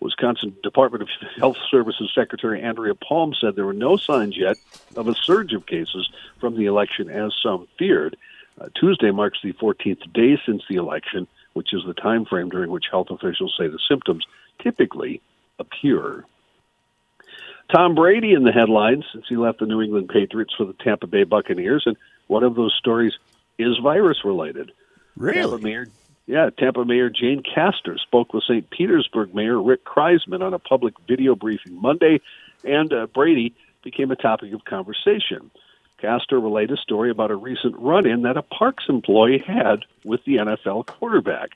[0.00, 1.08] Wisconsin Department of
[1.38, 4.56] Health Services Secretary Andrea Palm said there were no signs yet
[4.96, 6.08] of a surge of cases
[6.38, 8.16] from the election, as some feared.
[8.60, 12.70] Uh, Tuesday marks the 14th day since the election, which is the time frame during
[12.70, 14.24] which health officials say the symptoms
[14.60, 15.20] typically
[15.58, 16.24] appear.
[17.72, 21.06] Tom Brady in the headlines since he left the New England Patriots for the Tampa
[21.06, 23.12] Bay Buccaneers, and one of those stories
[23.58, 24.72] is virus related.
[25.50, 25.88] Tampa Mayor,
[26.28, 28.68] yeah, Tampa Mayor Jane Castor spoke with St.
[28.68, 32.20] Petersburg Mayor Rick Kriseman on a public video briefing Monday,
[32.62, 35.50] and uh, Brady became a topic of conversation.
[35.96, 40.36] Castor relayed a story about a recent run-in that a Parks employee had with the
[40.36, 41.48] NFL quarterback.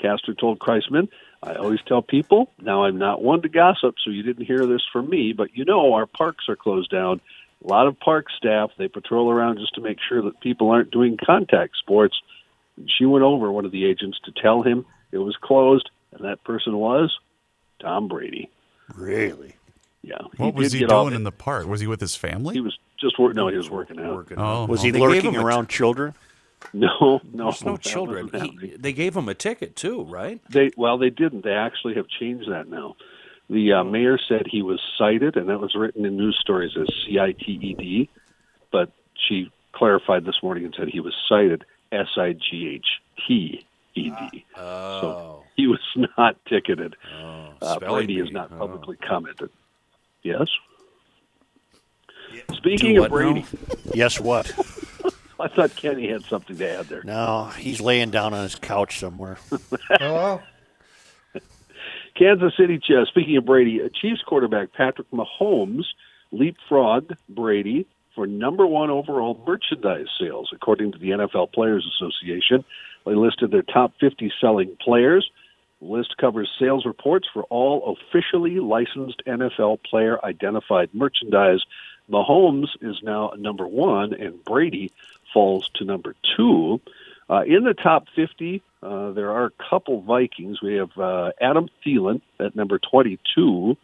[0.00, 1.08] Castor told Kriseman,
[1.44, 4.82] I always tell people, now I'm not one to gossip, so you didn't hear this
[4.92, 7.20] from me, but you know our parks are closed down.
[7.64, 10.90] A lot of park staff, they patrol around just to make sure that people aren't
[10.90, 12.20] doing contact sports.
[12.80, 16.24] And she went over one of the agents to tell him it was closed, and
[16.24, 17.14] that person was
[17.78, 18.48] Tom Brady.
[18.94, 19.54] Really?
[20.02, 20.16] Yeah.
[20.38, 21.66] What was he get doing in the park?
[21.66, 22.54] Was he with his family?
[22.54, 23.36] He was just working.
[23.36, 24.14] No, he was working out.
[24.14, 24.64] Working Oh.
[24.64, 26.14] Was he They lurking him a around children?
[26.72, 28.30] No, no, There's no children.
[28.32, 30.40] He, they gave him a ticket too, right?
[30.50, 31.44] They well, they didn't.
[31.44, 32.96] They actually have changed that now.
[33.50, 36.86] The uh, mayor said he was cited, and that was written in news stories as
[37.04, 38.10] C I T E D,
[38.72, 38.92] but
[39.28, 42.86] she clarified this morning and said he was cited S I G H
[43.26, 44.44] T E D.
[44.56, 45.80] So he was
[46.18, 46.96] not ticketed.
[47.12, 48.34] uh, spelling Brady has bee.
[48.34, 48.58] not Oh.
[48.58, 49.50] publicly commented.
[50.22, 50.48] Yes.
[52.54, 53.32] Speaking of what now?
[53.32, 53.46] Brady,
[53.94, 54.52] Yes, what?
[55.40, 57.02] I thought Kenny had something to add there.
[57.02, 59.38] No, he's laying down on his couch somewhere.
[62.14, 65.84] Kansas City, uh, speaking of Brady, uh, Chiefs quarterback Patrick Mahomes
[66.32, 72.64] leapfrogged Brady for number one overall merchandise sales, according to the NFL Players Association.
[73.06, 75.30] They listed their top 50 selling players.
[75.80, 81.60] The list covers sales reports for all officially licensed NFL player identified merchandise.
[82.10, 84.92] Mahomes is now number one, and Brady
[85.32, 86.80] falls to number two.
[87.28, 90.60] Uh, in the top 50, uh, there are a couple Vikings.
[90.60, 93.76] We have uh, Adam Thielen at number 22,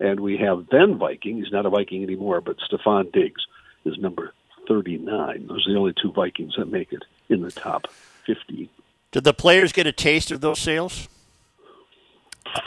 [0.00, 1.36] and we have then Viking.
[1.36, 3.46] He's not a Viking anymore, but Stefon Diggs
[3.88, 4.34] is number
[4.66, 5.46] 39.
[5.46, 7.86] Those are the only two Vikings that make it in the top
[8.26, 8.70] 50.
[9.10, 11.08] Did the players get a taste of those sales?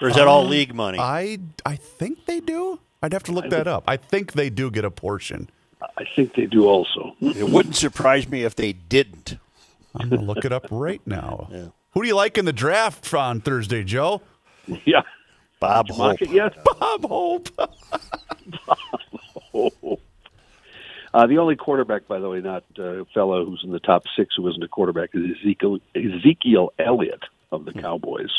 [0.02, 1.00] Or is that all um, league money?
[1.00, 2.80] I I think they do.
[3.02, 3.84] I'd have to look that up.
[3.88, 5.50] I think they do get a portion.
[5.98, 7.16] I think they do also.
[7.20, 9.38] It wouldn't surprise me if they didn't.
[9.96, 11.50] I'm gonna look it up right now.
[11.94, 14.22] Who do you like in the draft on Thursday, Joe?
[14.86, 15.02] yeah.
[15.60, 16.22] Bob Mock Hope.
[16.22, 16.58] it yet?
[16.80, 17.50] Bob Hope.
[21.14, 24.34] Uh, the only quarterback, by the way, not a fellow who's in the top six
[24.36, 28.32] who isn't a quarterback, is Ezekiel, Ezekiel Elliott of the Cowboys.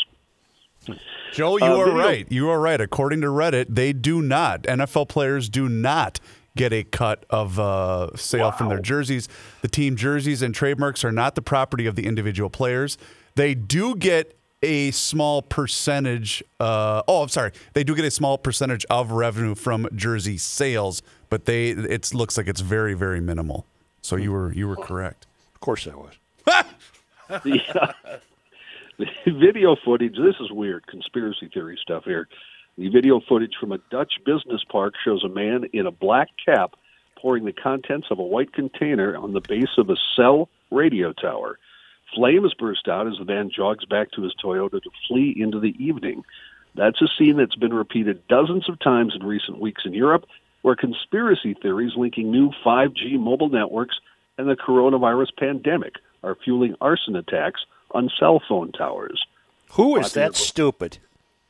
[1.31, 2.29] Joe, you Uh, are right.
[2.31, 2.81] You are right.
[2.81, 4.63] According to Reddit, they do not.
[4.63, 6.19] NFL players do not
[6.55, 9.27] get a cut of uh, sale from their jerseys.
[9.61, 12.97] The team jerseys and trademarks are not the property of the individual players.
[13.35, 16.43] They do get a small percentage.
[16.59, 17.51] Uh, oh, I'm sorry.
[17.73, 22.37] They do get a small percentage of revenue from jersey sales, but they it looks
[22.37, 23.67] like it's very very minimal.
[24.01, 25.27] So you were you were correct.
[25.53, 26.13] Of course I was.
[26.47, 26.63] uh,
[28.97, 30.15] the video footage.
[30.15, 32.27] This is weird conspiracy theory stuff here.
[32.77, 36.71] The video footage from a Dutch business park shows a man in a black cap
[37.21, 41.59] pouring the contents of a white container on the base of a cell radio tower.
[42.15, 45.75] Flames burst out as the man jogs back to his Toyota to flee into the
[45.83, 46.23] evening.
[46.75, 50.25] That's a scene that's been repeated dozens of times in recent weeks in Europe,
[50.61, 53.95] where conspiracy theories linking new 5G mobile networks
[54.37, 55.93] and the coronavirus pandemic
[56.23, 57.61] are fueling arson attacks
[57.91, 59.23] on cell phone towers.
[59.71, 60.97] Who is Popular that stupid?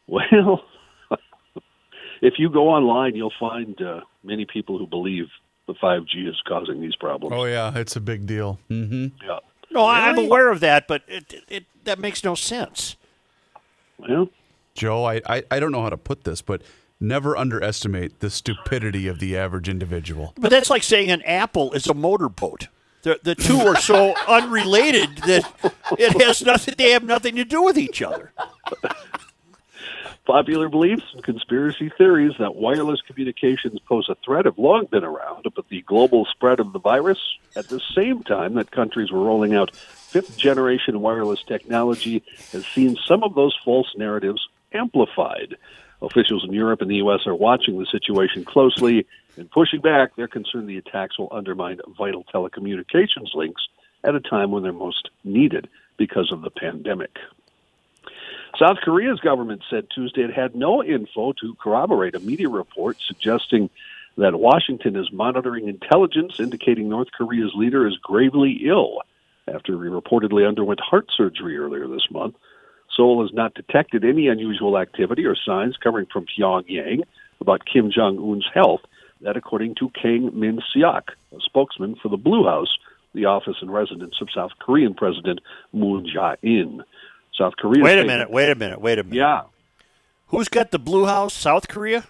[0.08, 0.64] Well,
[2.22, 5.28] if you go online, you'll find uh, many people who believe
[5.68, 7.34] the 5G is causing these problems.
[7.38, 8.60] Oh yeah, it's a big deal.
[8.68, 9.40] hmm Yeah.
[9.74, 12.96] No, I I'm aware of that, but it, it, it that makes no sense.
[13.98, 14.30] Well,
[14.76, 16.62] Joe, I, I I don't know how to put this, but
[17.00, 20.34] never underestimate the stupidity of the average individual.
[20.40, 22.68] But that's like saying an apple is a motorboat.
[23.02, 25.44] The the two are so unrelated that
[25.98, 26.76] it has nothing.
[26.78, 28.32] They have nothing to do with each other.
[30.26, 35.46] Popular beliefs and conspiracy theories that wireless communications pose a threat have long been around,
[35.54, 37.20] but the global spread of the virus,
[37.58, 42.96] at the same time that countries were rolling out fifth generation wireless technology, has seen
[43.06, 45.58] some of those false narratives amplified.
[46.02, 47.28] Officials in Europe and the U.S.
[47.28, 49.06] are watching the situation closely
[49.36, 50.16] and pushing back.
[50.16, 53.62] They're concerned the attacks will undermine vital telecommunications links
[54.06, 55.68] at a time when they're most needed
[55.98, 57.18] because of the pandemic.
[58.60, 63.70] South Korea's government said Tuesday it had no info to corroborate a media report suggesting
[64.18, 69.02] that Washington is monitoring intelligence indicating North Korea's leader is gravely ill
[69.48, 72.36] after he reportedly underwent heart surgery earlier this month.
[72.96, 77.02] Seoul has not detected any unusual activity or signs coming from Pyongyang
[77.42, 78.82] about Kim Jong un's health.
[79.22, 82.78] That, according to Kang Min Seok, a spokesman for the Blue House,
[83.16, 85.40] the office and residence of South Korean President
[85.72, 86.84] Moon Jae-in.
[87.38, 87.84] South Korea.
[87.84, 88.30] Wait a minute.
[88.30, 88.80] Wait a minute.
[88.82, 89.16] Wait a minute.
[89.18, 89.42] Yeah,
[90.28, 91.34] Who's got the Blue House?
[91.34, 92.06] South Korea?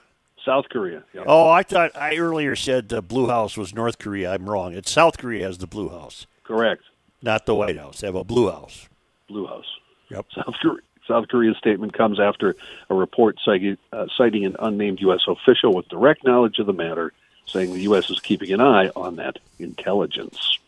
[0.45, 1.03] South Korea.
[1.13, 1.24] Yeah.
[1.26, 4.34] Oh, I thought I earlier said the Blue House was North Korea.
[4.34, 4.74] I'm wrong.
[4.74, 6.84] It's South Korea has the Blue House, Correct.
[7.21, 8.01] not the White House.
[8.01, 8.88] They have a Blue House.
[9.28, 9.65] Blue House.
[10.09, 10.26] Yep.
[10.36, 10.80] South Korea.
[11.07, 12.55] South Korea's statement comes after
[12.89, 15.19] a report citing, uh, citing an unnamed U.S.
[15.28, 17.11] official with direct knowledge of the matter,
[17.45, 18.09] saying the U.S.
[18.09, 20.59] is keeping an eye on that intelligence.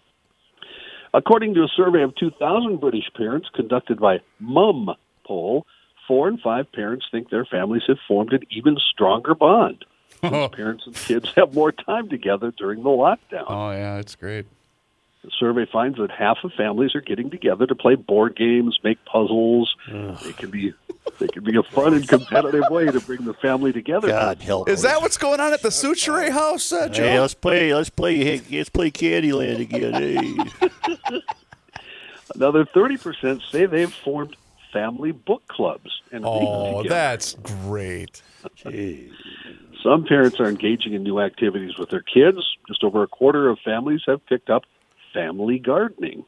[1.15, 4.89] According to a survey of 2,000 British parents conducted by Mum
[5.25, 5.65] Poll,
[6.09, 9.85] four in five parents think their families have formed an even stronger bond.
[10.21, 13.45] parents and kids have more time together during the lockdown.
[13.47, 14.45] Oh yeah, it's great.
[15.23, 19.03] The survey finds that half of families are getting together to play board games, make
[19.05, 19.73] puzzles.
[19.87, 20.73] It can be
[21.19, 24.09] they can be a fun and competitive way to bring the family together.
[24.09, 24.67] God help.
[24.67, 27.03] Is that what's going on at the Soucheray house, uh, Joe?
[27.03, 27.73] Hey, let's play.
[27.73, 28.17] Let's play.
[28.17, 29.93] hey, Let's play Candyland again.
[29.93, 30.69] Hey.
[32.35, 34.35] Another thirty percent say they've formed
[34.73, 37.33] family book clubs and Oh, that's
[37.65, 38.21] great.
[38.55, 39.09] Gee.
[39.83, 42.39] Some parents are engaging in new activities with their kids.
[42.67, 44.63] Just over a quarter of families have picked up
[45.13, 46.25] family gardening.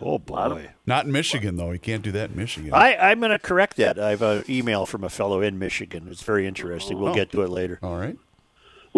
[0.00, 0.68] Oh boy.
[0.86, 1.72] Not in Michigan though.
[1.72, 2.72] You can't do that in Michigan.
[2.72, 3.98] I, I'm going to correct that.
[3.98, 6.06] I have an email from a fellow in Michigan.
[6.08, 6.98] It's very interesting.
[7.00, 7.14] We'll Oh.
[7.14, 7.80] get to it later.
[7.82, 8.16] All right.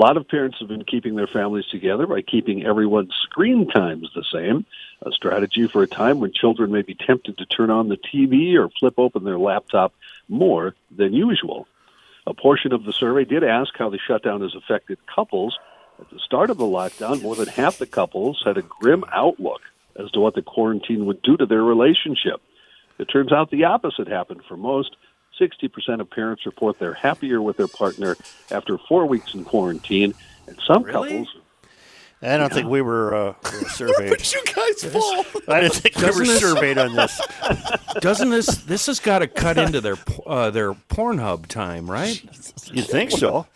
[0.01, 4.09] A lot of parents have been keeping their families together by keeping everyone's screen times
[4.15, 4.65] the same,
[5.03, 8.57] a strategy for a time when children may be tempted to turn on the TV
[8.57, 9.93] or flip open their laptop
[10.27, 11.69] more than usual.
[12.27, 15.59] A portion of the survey did ask how the shutdown has affected couples.
[16.01, 19.61] At the start of the lockdown, more than half the couples had a grim outlook
[19.97, 22.41] as to what the quarantine would do to their relationship.
[22.99, 24.97] It turns out the opposite happened for most.
[25.41, 28.17] 60% of parents report they're happier with their partner
[28.51, 30.15] after four weeks in quarantine.
[30.47, 31.29] And some couples,
[32.23, 34.11] I don't think we were, uh, we were surveyed.
[34.11, 35.25] But you guys fall.
[35.49, 37.21] I didn't think we were this- surveyed on this.
[38.01, 42.23] Doesn't this this has got to cut into their uh, their Pornhub time, right?
[42.73, 43.47] You think so?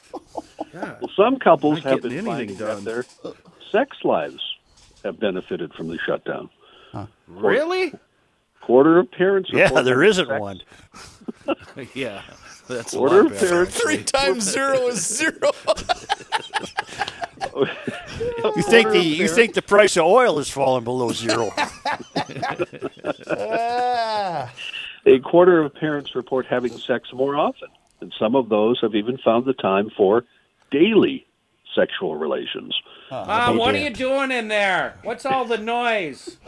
[0.72, 3.04] well, some couples have been anything finding that their
[3.70, 4.40] sex lives
[5.04, 6.48] have benefited from the shutdown.
[7.28, 7.92] Really?
[8.62, 9.50] Quarter of parents.
[9.52, 10.60] Yeah, report there that isn't sex- one.
[11.94, 12.22] Yeah,
[12.68, 13.46] that's a Quarter lot of better.
[13.48, 13.80] parents.
[13.80, 15.50] Three times zero is zero.
[18.56, 21.50] You think the you think the price of oil is falling below zero?
[25.06, 27.68] A quarter of parents report having sex more often,
[28.00, 30.24] and some of those have even found the time for
[30.70, 31.26] daily
[31.74, 32.74] sexual relations.
[33.10, 34.94] Ah, ah, Mom, what are you doing in there?
[35.02, 36.38] What's all the noise?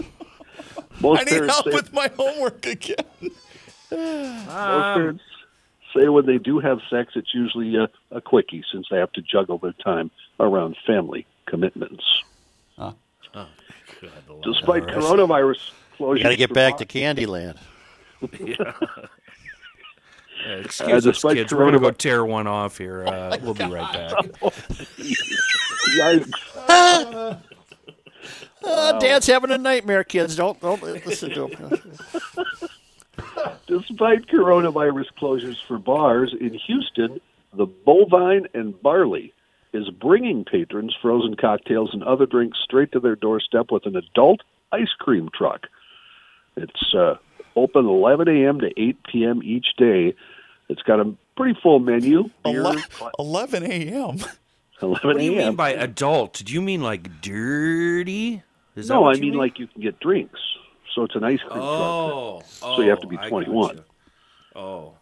[1.00, 2.96] Most I need help say, with my homework again.
[3.96, 5.22] Most parents
[5.96, 9.22] say when they do have sex, it's usually a, a quickie since they have to
[9.22, 12.04] juggle their time around family commitments.
[14.42, 17.56] Despite coronavirus closures, You got to get back to Candyland.
[20.46, 21.52] Uh, excuse us, despite kids.
[21.52, 23.04] We're going to go tear one off here.
[23.04, 24.12] Uh, we'll be right back.
[25.98, 26.30] Yikes.
[28.62, 30.36] Uh, Dad's having a nightmare, kids.
[30.36, 31.80] Don't don't listen to him.
[33.66, 37.20] Despite coronavirus closures for bars in Houston,
[37.52, 39.32] the Bovine and Barley
[39.72, 44.40] is bringing patrons frozen cocktails and other drinks straight to their doorstep with an adult
[44.72, 45.66] ice cream truck.
[46.56, 47.16] It's uh,
[47.54, 48.60] open 11 a.m.
[48.60, 49.42] to 8 p.m.
[49.42, 50.14] each day.
[50.68, 52.30] It's got a pretty full menu.
[52.44, 54.18] Beer, Ele- 11 a.m.
[54.82, 56.42] 11 What do you mean by adult?
[56.44, 58.42] Do you mean like dirty?
[58.74, 60.40] Is No, I you mean, like you can get drinks.
[60.96, 61.62] So it's an ice cream truck.
[61.62, 63.84] Oh, So you have to oh, be oh, 21.
[64.56, 64.94] Oh,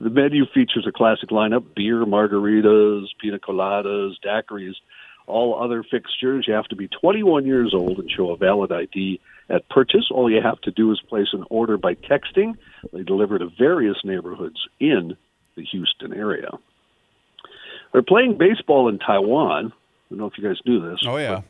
[0.00, 4.74] The menu features a classic lineup beer, margaritas, pina coladas, daiquiris,
[5.28, 6.46] all other fixtures.
[6.48, 10.08] You have to be 21 years old and show a valid ID at purchase.
[10.10, 12.56] All you have to do is place an order by texting.
[12.92, 15.16] They deliver to various neighborhoods in
[15.54, 16.50] the Houston area.
[17.92, 19.66] They're playing baseball in Taiwan.
[19.66, 19.70] I
[20.10, 20.98] don't know if you guys knew this.
[21.06, 21.42] Oh, yeah.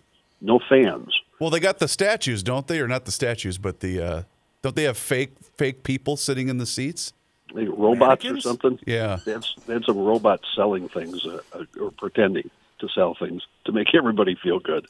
[0.42, 1.14] No fans.
[1.42, 2.78] Well, they got the statues, don't they?
[2.78, 4.22] Or not the statues, but the uh,
[4.62, 7.12] don't they have fake fake people sitting in the seats?
[7.52, 8.78] Like robots or something.
[8.86, 9.18] Yeah.
[9.26, 13.42] They had, they had some robots selling things uh, uh, or pretending to sell things
[13.64, 14.86] to make everybody feel good.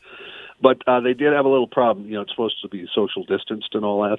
[0.60, 2.04] But uh, they did have a little problem.
[2.04, 4.18] You know, it's supposed to be social distanced and all that.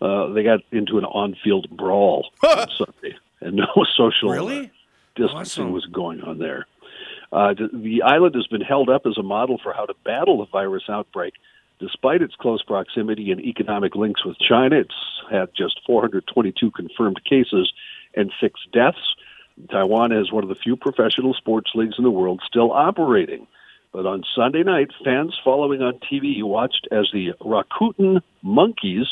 [0.00, 4.70] Uh, they got into an on-field brawl on Sunday, and no social uh, Really?
[5.16, 5.72] distancing Awesome.
[5.72, 6.66] was going on there.
[7.30, 10.38] Uh, the, the island has been held up as a model for how to battle
[10.38, 11.34] the virus outbreak.
[11.80, 14.94] Despite its close proximity and economic links with China, it's
[15.30, 17.72] had just 422 confirmed cases
[18.14, 19.14] and six deaths.
[19.70, 23.46] Taiwan has one of the few professional sports leagues in the world still operating.
[23.92, 29.06] But on Sunday night, fans following on TV watched as the Rakuten Monkeys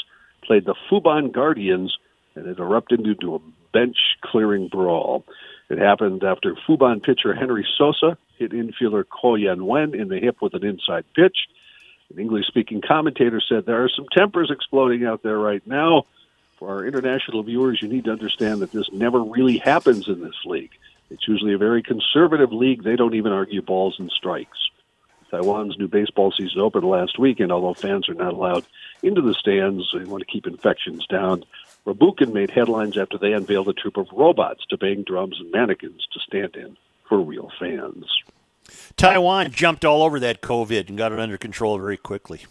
[0.45, 1.97] played the Fubon Guardians,
[2.35, 3.41] and it erupted into a
[3.73, 5.25] bench clearing brawl.
[5.71, 10.37] It happened after Fubon pitcher Henry Sosa hit infielder Ko Yan Wen in the hip
[10.41, 11.39] with an inside pitch.
[12.13, 16.07] An English speaking commentator said there are some tempers exploding out there right now.
[16.59, 20.37] For our international viewers, you need to understand that this never really happens in this
[20.45, 20.71] league.
[21.11, 22.83] It's usually a very conservative league.
[22.83, 24.59] They don't even argue balls and strikes.
[25.31, 28.65] Taiwan's new baseball season opened last week, and although fans are not allowed
[29.03, 31.45] into the stands, they want to keep infections down.
[31.85, 36.07] Rabukin made headlines after they unveiled a troop of robots to bang drums and mannequins
[36.13, 36.77] to stand in
[37.09, 38.07] for real fans.
[38.97, 42.47] Taiwan jumped all over that COVID and got it under control very quickly.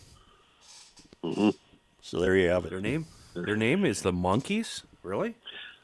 [2.02, 2.70] So there you have it.
[2.70, 2.84] their it.
[2.84, 3.06] name?
[3.34, 4.84] Their name is the Monkeys.
[5.04, 5.36] Really?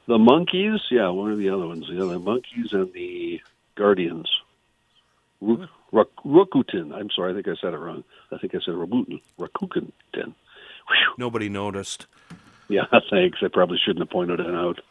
[0.07, 1.85] The monkeys, yeah, one of the other ones.
[1.87, 3.39] Yeah, The other monkeys and the
[3.75, 4.27] guardians.
[5.39, 6.91] Ru- Rak- Rakuten.
[6.93, 8.03] I'm sorry, I think I said it wrong.
[8.31, 9.21] I think I said Rakuten.
[9.39, 9.91] Rakuten.
[11.17, 12.07] Nobody noticed.
[12.67, 13.39] Yeah, thanks.
[13.43, 14.81] I probably shouldn't have pointed it out.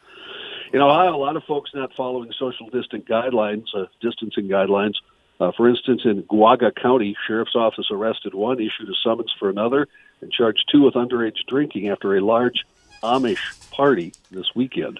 [0.73, 4.95] In Ohio, a lot of folks not following social distant guidelines, uh, distancing guidelines.
[5.41, 9.87] Uh, for instance, in Geauga County, sheriff's office arrested one, issued a summons for another,
[10.21, 12.63] and charged two with underage drinking after a large
[13.01, 14.99] Amish party this weekend.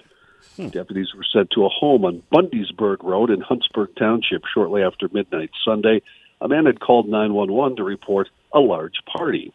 [0.58, 5.50] Deputies were sent to a home on Bundysburg Road in Huntsburg Township shortly after midnight
[5.64, 6.02] Sunday.
[6.40, 9.52] A man had called 911 to report a large party.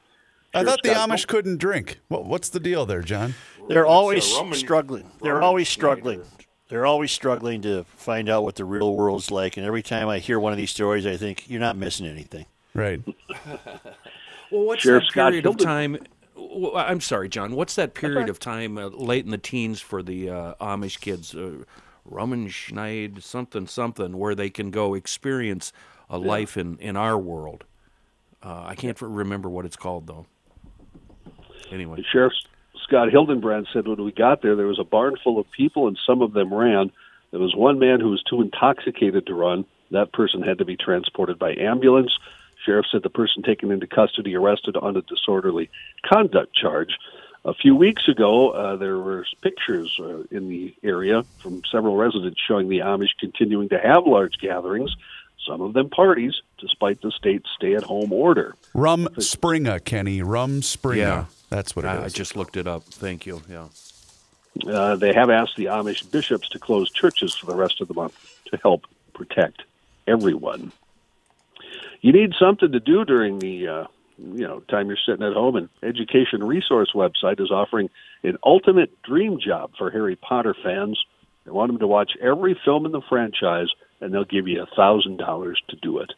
[0.54, 2.00] I thought the Scott, Amish couldn't drink.
[2.08, 3.36] What, what's the deal there, John?
[3.68, 4.24] They're always
[4.54, 5.12] struggling.
[5.22, 6.24] They're always struggling.
[6.70, 9.58] They're always struggling to find out what the real world's like.
[9.58, 12.46] And every time I hear one of these stories, I think you're not missing anything.
[12.74, 13.02] Right.
[14.50, 15.98] Well, what's Sheriff that Scott period of Hilden- time?
[16.74, 17.54] I'm sorry, John.
[17.54, 21.36] What's that period of time uh, late in the teens for the uh, Amish kids?
[21.36, 21.64] Uh,
[22.10, 25.74] Rummenschneid, something, something, where they can go experience
[26.10, 27.66] a life in, in our world.
[28.42, 30.26] Uh, I can't remember what it's called, though.
[31.70, 32.02] Anyway.
[32.10, 32.32] Sheriff
[32.88, 36.00] Scott Hildenbrand said when we got there, there was a barn full of people, and
[36.08, 36.90] some of them ran.
[37.32, 39.66] There was one man who was too intoxicated to run.
[39.92, 42.18] That person had to be transported by ambulance.
[42.66, 45.70] Sheriff said the person taken into custody arrested on a disorderly
[46.06, 46.98] conduct charge.
[47.44, 52.40] A few weeks ago, uh, there were pictures uh, in the area from several residents
[52.46, 54.96] showing the Amish continuing to have large gatherings,
[55.48, 58.56] some of them parties, despite the state's stay-at-home order.
[58.74, 60.22] Rum Springer, Kenny.
[60.22, 61.02] Rum Springer.
[61.02, 61.26] Yeah.
[61.50, 62.00] That's what it is.
[62.00, 62.84] I, I just looked it up.
[62.84, 63.42] Thank you.
[63.50, 63.68] Yeah.
[64.68, 67.94] Uh, they have asked the Amish bishops to close churches for the rest of the
[67.94, 69.64] month to help protect
[70.08, 70.72] everyone.
[72.02, 73.86] you need something to do during the uh,
[74.18, 75.56] you know time you're sitting at home.
[75.56, 77.90] And Education Resource website is offering
[78.24, 81.00] an ultimate dream job for Harry Potter fans.
[81.46, 83.70] They want them to watch every film in the franchise,
[84.02, 86.12] and they'll give you a thousand dollars to do it.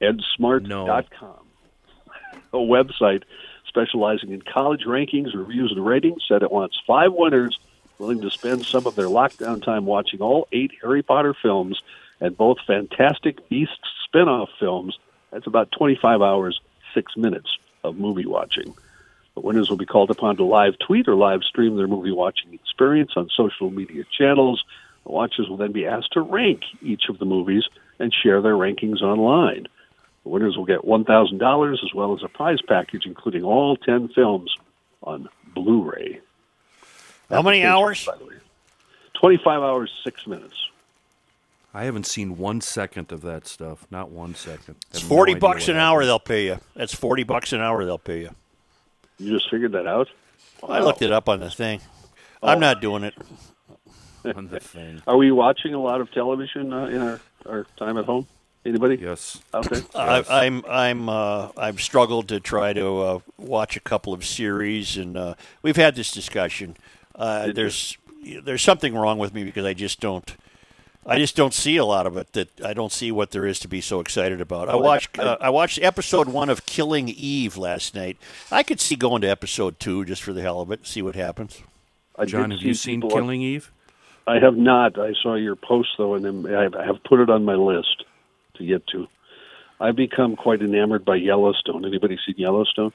[0.00, 1.46] EdSmart.com,
[2.52, 3.22] a website
[3.66, 7.58] specializing in college rankings, reviews, and ratings, said it wants five winners
[7.98, 11.80] willing to spend some of their lockdown time watching all eight Harry Potter films
[12.20, 13.74] and both Fantastic Beasts
[14.04, 14.98] spin-off films.
[15.30, 16.60] That's about 25 hours,
[16.94, 18.74] six minutes of movie watching.
[19.34, 22.54] The winners will be called upon to live tweet or live stream their movie watching
[22.54, 24.64] experience on social media channels.
[25.06, 27.62] The watchers will then be asked to rank each of the movies
[28.00, 29.68] and share their rankings online.
[30.24, 34.52] The winners will get $1,000 as well as a prize package, including all 10 films
[35.04, 36.20] on Blu ray.
[37.30, 38.08] How many hours?
[39.20, 40.54] 25 hours, 6 minutes.
[41.72, 43.86] I haven't seen one second of that stuff.
[43.90, 44.76] Not one second.
[44.90, 46.00] It's Have no forty bucks what an hour.
[46.00, 46.08] happens.
[46.08, 46.58] They'll pay you.
[46.74, 47.84] That's forty bucks an hour.
[47.84, 48.30] They'll pay you.
[49.18, 50.08] You just figured that out?
[50.66, 51.80] I looked it up on the thing.
[52.42, 52.48] Oh.
[52.48, 53.12] I'm not doing it.
[54.34, 55.02] On the thing.
[55.06, 58.26] Are we watching a lot of television uh, in our, our time at home?
[58.64, 59.40] Anybody Yes.
[59.54, 59.82] out there?
[59.94, 64.96] I, I'm I'm uh, I've struggled to try to uh, watch a couple of series,
[64.96, 66.76] and uh, we've had this discussion.
[67.14, 67.96] Uh, there's
[68.42, 70.34] there's something wrong with me because I just don't.
[71.08, 72.32] I just don't see a lot of it.
[72.32, 74.68] That I don't see what there is to be so excited about.
[74.68, 78.16] I watched uh, I watched episode one of Killing Eve last night.
[78.50, 81.14] I could see going to episode two just for the hell of it, see what
[81.14, 81.62] happens.
[82.18, 83.70] I John, have you seen people- Killing Eve?
[84.26, 84.98] I have not.
[84.98, 88.04] I saw your post though, and I have, put it on my list
[88.56, 89.06] to get to.
[89.80, 91.84] I've become quite enamored by Yellowstone.
[91.84, 92.92] Anybody seen Yellowstone?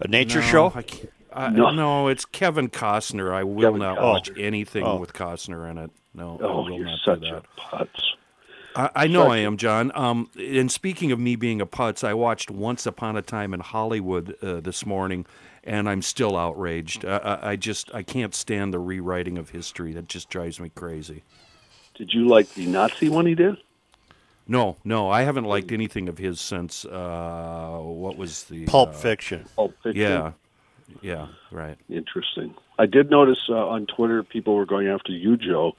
[0.00, 0.72] A nature No, show.
[0.74, 1.12] I can't.
[1.32, 1.70] I, No.
[1.70, 2.08] no.
[2.08, 3.32] it's Kevin Costner.
[3.32, 4.02] I will Kevin not Costner.
[4.02, 4.96] watch anything Oh.
[4.96, 5.90] with Costner in it.
[6.14, 7.44] No, I Oh, will you're not such do that.
[7.44, 8.02] a putz.
[8.74, 9.92] I, I know Such I a- am, John.
[9.94, 13.60] Um, and speaking of me being a putz, I watched Once Upon a Time in
[13.60, 15.26] Hollywood uh, this morning,
[15.68, 17.04] and I'm still outraged.
[17.04, 19.92] I, I, I just I can't stand the rewriting of history.
[19.92, 21.22] That just drives me crazy.
[21.94, 23.58] Did you like the Nazi one he did?
[24.46, 28.92] No, no, I haven't liked anything of his since uh, what was the Pulp uh,
[28.92, 29.44] Fiction.
[29.54, 30.00] Pulp Fiction.
[30.00, 30.32] Yeah,
[31.02, 31.76] yeah, right.
[31.90, 32.54] Interesting.
[32.78, 35.76] I did notice uh, on Twitter people were going after you, Joe,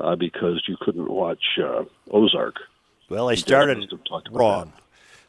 [0.00, 2.56] uh, because you couldn't watch uh, Ozark.
[3.10, 4.72] Well, I started have talked about wrong.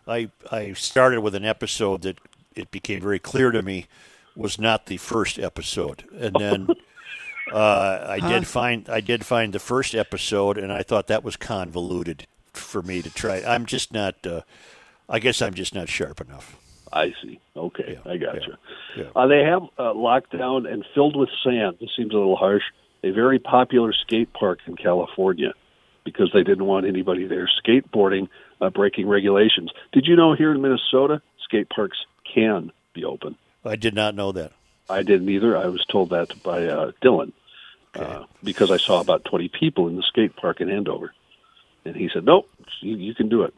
[0.07, 2.19] I I started with an episode that
[2.57, 3.87] it became very clear to me
[4.35, 6.67] was not the first episode, and then
[7.51, 11.35] uh, I did find I did find the first episode, and I thought that was
[11.35, 13.43] convoluted for me to try.
[13.45, 14.25] I'm just not.
[14.25, 14.41] Uh,
[15.09, 16.57] I guess I'm just not sharp enough.
[16.91, 17.39] I see.
[17.55, 18.53] Okay, Yeah, I got you.
[18.95, 19.03] yeah.
[19.15, 21.77] Uh, they have uh, locked down and filled with sand.
[21.81, 22.63] This seems a little harsh.
[23.03, 25.53] A very popular skate park in California
[26.03, 28.29] because they didn't want anybody there skateboarding,
[28.61, 29.69] uh, breaking regulations.
[29.91, 31.97] Did you know here in Minnesota, skate parks
[32.33, 33.35] can be open?
[33.65, 34.51] I did not know that.
[34.89, 35.57] I didn't either.
[35.57, 37.33] I was told that by uh, Dylan
[37.93, 41.13] uh, because I saw about 20 people in the skate park in Andover.
[41.85, 42.49] And he said, nope,
[42.81, 43.53] you, you can do it.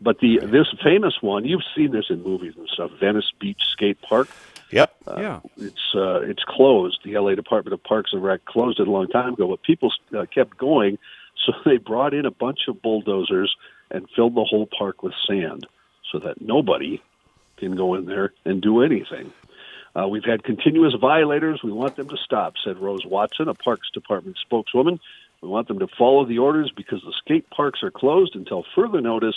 [0.00, 4.00] But the this famous one, you've seen this in movies and stuff, Venice Beach Skate
[4.02, 4.28] Park.
[4.72, 4.94] Yep.
[5.18, 7.00] yeah, It's uh, it's closed.
[7.04, 9.92] The LA Department of Parks and Rec closed it a long time ago, but people
[10.16, 10.98] uh, kept going,
[11.44, 13.54] so they brought in a bunch of bulldozers
[13.90, 15.66] and filled the whole park with sand,
[16.10, 17.00] so that nobody
[17.68, 19.32] can go in there and do anything.
[19.94, 21.60] Uh, we've had continuous violators.
[21.62, 24.98] We want them to stop," said Rose Watson, a Parks Department spokeswoman.
[25.42, 29.00] We want them to follow the orders because the skate parks are closed until further
[29.00, 29.34] notice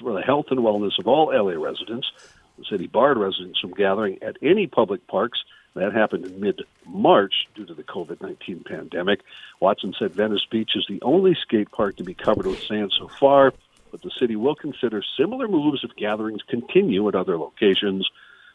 [0.00, 2.10] for the health and wellness of all LA residents.
[2.58, 5.42] The city barred residents from gathering at any public parks.
[5.74, 9.20] That happened in mid March due to the COVID 19 pandemic.
[9.60, 13.08] Watson said Venice Beach is the only skate park to be covered with sand so
[13.08, 13.52] far,
[13.90, 18.08] but the city will consider similar moves if gatherings continue at other locations.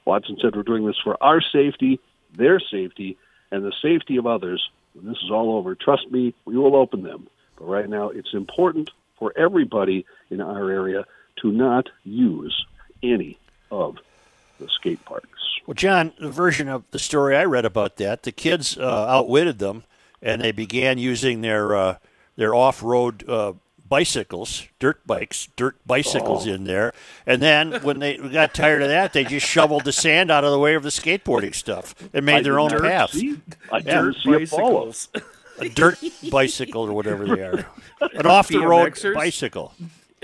[0.06, 2.00] Watson said, We're doing this for our safety,
[2.34, 3.18] their safety,
[3.52, 4.70] and the safety of others.
[4.94, 7.28] When this is all over, trust me, we will open them.
[7.58, 11.06] But right now, it's important for everybody in our area
[11.42, 12.66] to not use
[13.02, 13.38] any
[13.72, 13.98] of
[14.60, 15.28] the skate parks.
[15.66, 19.60] Well, John, the version of the story I read about that, the kids uh, outwitted
[19.60, 19.84] them,
[20.22, 21.98] and they began using their uh,
[22.36, 23.54] their off-road uh,
[23.92, 26.94] bicycles, dirt bikes, dirt bicycles in there.
[27.28, 30.52] And then when they got tired of that, they just shoveled the sand out of
[30.52, 33.10] the way of the skateboarding stuff and made I their own not path.
[33.12, 33.38] see-
[33.70, 34.10] I Yeah.
[34.24, 35.10] didn't see
[35.60, 36.00] a dirt
[36.32, 37.66] bicycle or whatever they are,
[38.14, 39.74] an off-the-road bicycle.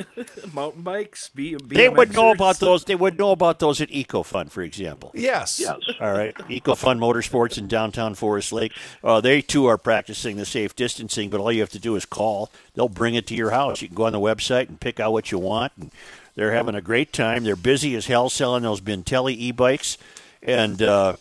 [0.53, 1.29] Mountain bikes.
[1.33, 2.85] B- They would know about those.
[2.85, 5.11] They would know about those at EcoFun, for example.
[5.13, 5.59] Yes.
[5.59, 5.79] Yes.
[5.99, 8.73] All right, EcoFun Motorsports in downtown Forest Lake.
[9.03, 12.05] Uh, they too are practicing the safe distancing, but all you have to do is
[12.05, 12.49] call.
[12.75, 13.81] They'll bring it to your house.
[13.81, 15.73] You can go on the website and pick out what you want.
[15.77, 15.91] And
[16.35, 17.43] they're having a great time.
[17.43, 19.97] They're busy as hell selling those Bintelli e-bikes
[20.43, 21.15] and uh,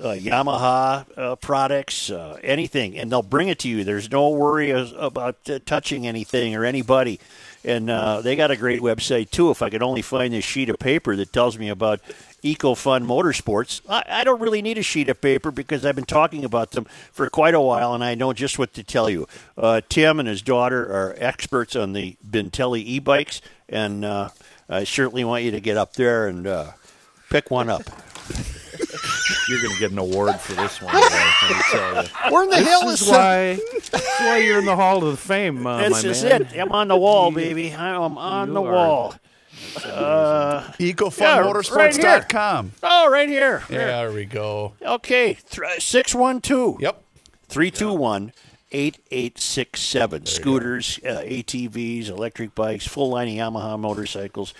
[0.00, 3.84] uh, Yamaha uh, products, uh, anything, and they'll bring it to you.
[3.84, 7.20] There's no worry as- about uh, touching anything or anybody.
[7.64, 9.50] And uh, they got a great website too.
[9.50, 12.00] If I could only find this sheet of paper that tells me about
[12.44, 16.44] EcoFun Motorsports, I, I don't really need a sheet of paper because I've been talking
[16.44, 19.26] about them for quite a while, and I know just what to tell you.
[19.56, 24.28] Uh, Tim and his daughter are experts on the Bintelli e-bikes, and uh,
[24.68, 26.72] I certainly want you to get up there and uh,
[27.28, 27.82] pick one up.
[29.48, 30.94] You're going to get an award for this one.
[30.94, 32.08] Let me.
[32.30, 33.54] Where in the hell This is is why.
[33.54, 36.42] This is why you're in the Hall of Fame, uh, This my is man.
[36.42, 36.58] it.
[36.58, 37.72] I'm on the wall, baby.
[37.74, 39.14] I'm on You the wall.
[39.84, 42.72] Uh, EcoFunMotorsports.com.
[42.82, 43.62] oh, right here.
[43.68, 44.74] Yeah, there we go.
[44.80, 45.36] Okay,
[45.78, 46.76] six one two.
[46.80, 47.02] Yep.
[47.48, 48.32] Three two one.
[48.70, 54.52] 8867 scooters, uh, ATVs, electric bikes, full line of Yamaha motorcycles.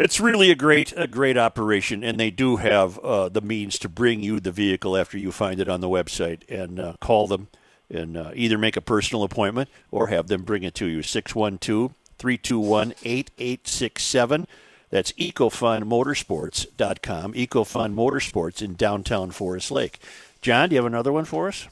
[0.00, 3.88] It's really a great a great operation, and they do have uh, the means to
[3.88, 7.48] bring you the vehicle after you find it on the website and uh, call them
[7.90, 11.02] and uh, either make a personal appointment or have them bring it to you.
[11.02, 14.46] 612 321 8867.
[14.88, 17.34] That's EcoFunMotorsports.com.
[17.34, 19.98] EcoFun Motorsports in downtown Forest Lake.
[20.40, 21.68] John, do you have another one for us?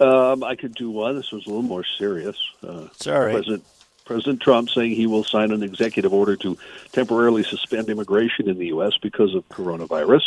[0.00, 1.14] Um, I could do one.
[1.14, 2.36] This was a little more serious.
[2.64, 3.34] Uh, It's all right.
[3.34, 3.62] President
[4.08, 6.56] President Trump saying he will sign an executive order to
[6.92, 8.94] temporarily suspend immigration in the U.S.
[9.02, 10.22] because of coronavirus.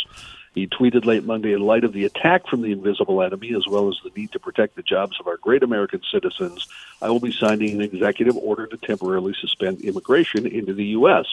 [0.54, 3.88] He tweeted late Monday, in light of the attack from the invisible enemy, as well
[3.88, 6.68] as the need to protect the jobs of our great American citizens,
[7.00, 11.26] I will be signing an executive order to temporarily suspend immigration into the U.S.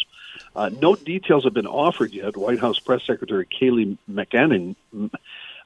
[0.56, 2.36] Uh, no details have been offered yet.
[2.36, 4.76] White House Press Secretary Kayleigh McEnany,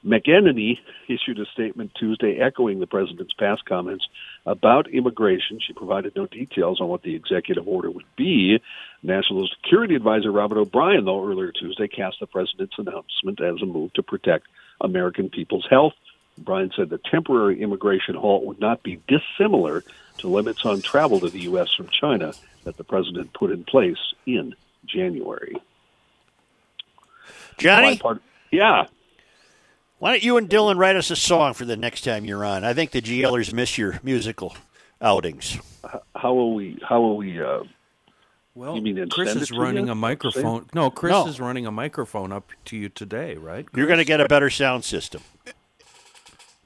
[0.04, 0.78] McEnany
[1.08, 4.06] issued a statement Tuesday echoing the president's past comments
[4.44, 5.58] about immigration.
[5.60, 8.60] She provided no details on what the executive order would be.
[9.02, 13.92] National Security Advisor Robert O'Brien, though, earlier Tuesday cast the president's announcement as a move
[13.94, 14.46] to protect
[14.80, 15.94] American people's health.
[16.38, 19.84] O'Brien said the temporary immigration halt would not be dissimilar
[20.18, 21.72] to limits on travel to the U.S.
[21.72, 22.34] from China
[22.64, 25.56] that the president put in place in January.
[27.58, 28.86] Johnny, part- yeah.
[29.98, 32.64] Why don't you and Dylan write us a song for the next time you're on?
[32.64, 34.56] I think the GLers miss your musical
[35.00, 35.58] outings.
[36.14, 36.78] How will we?
[36.86, 37.40] How will we?
[37.42, 37.60] Uh,
[38.54, 39.92] Well, You mean Chris is running you?
[39.92, 40.66] a microphone.
[40.74, 41.26] No, Chris No.
[41.26, 43.66] is running a microphone up to you today, right?
[43.74, 45.22] You're going to get a better sound system.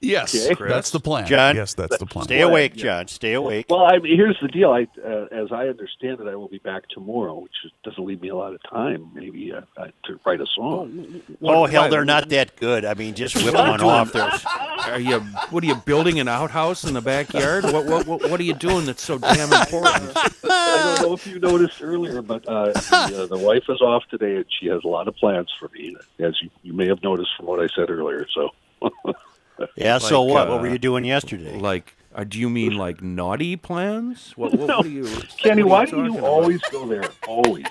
[0.01, 0.51] Yes.
[0.51, 0.69] Okay.
[0.69, 1.27] That's the plan.
[1.27, 1.57] John?
[1.57, 2.25] Yes, that's the plan.
[2.25, 3.09] Stay awake, John.
[3.09, 3.67] Stay awake.
[3.69, 4.71] well, I, here's the deal.
[4.71, 7.53] I, uh, as I understand it, I will be back tomorrow, which
[7.85, 11.21] doesn't leave me a lot of time, maybe uh, uh, to write a song.
[11.43, 12.85] oh hell, they're not that good.
[12.85, 14.13] I mean, just whip one off.
[14.13, 14.45] There's
[14.87, 15.21] Are you?
[15.51, 17.65] What are you building an outhouse in the backyard?
[17.65, 20.13] What what what, what are you doing that's so damn important?
[20.69, 24.05] I don't know if you noticed earlier, but uh, the, uh, the wife is off
[24.11, 27.03] today, and she has a lot of plans for me, as you, you may have
[27.03, 28.27] noticed from what I said earlier.
[28.33, 28.51] So,
[29.77, 29.99] yeah.
[29.99, 30.49] So what?
[30.49, 31.57] uh, what were you doing yesterday?
[31.59, 34.33] Like, uh, do you mean like naughty plans?
[34.37, 35.07] What, what, what are you?
[35.39, 36.29] Kenny, what why do you talking about?
[36.29, 37.09] always go there?
[37.27, 37.67] Always.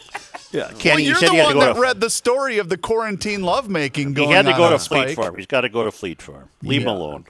[0.51, 1.81] Yeah, Well, Kenny, you you're said the you had to one go that to.
[1.81, 5.15] read the story of the quarantine lovemaking He had to go on to Fleet Spike.
[5.17, 5.35] Farm.
[5.35, 6.49] He's got to go to Fleet Farm.
[6.63, 6.93] Leave him Yeah.
[6.93, 7.25] alone.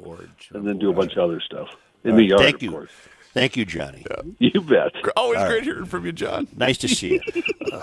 [0.53, 1.70] and then do a bunch of other stuff
[2.03, 2.72] in the yard, Thank of you.
[2.72, 2.91] course.
[3.34, 4.05] Thank you, Johnny.
[4.39, 4.91] You bet.
[5.16, 6.47] Always great hearing from you, John.
[6.55, 7.43] Nice to see you.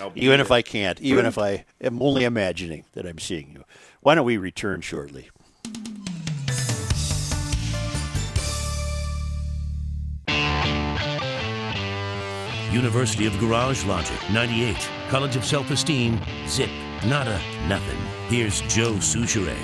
[0.00, 3.62] Uh, even if I can't, even if I am only imagining that I'm seeing you.
[4.00, 5.28] Why don't we return shortly?
[12.72, 14.88] University of Garage Logic, 98.
[15.10, 16.18] College of Self Esteem,
[16.48, 16.70] zip,
[17.04, 17.98] nada, nothing.
[18.28, 19.58] Here's Joe Soucheray.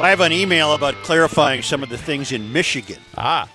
[0.00, 2.98] I have an email about clarifying some of the things in Michigan.
[3.18, 3.48] Ah.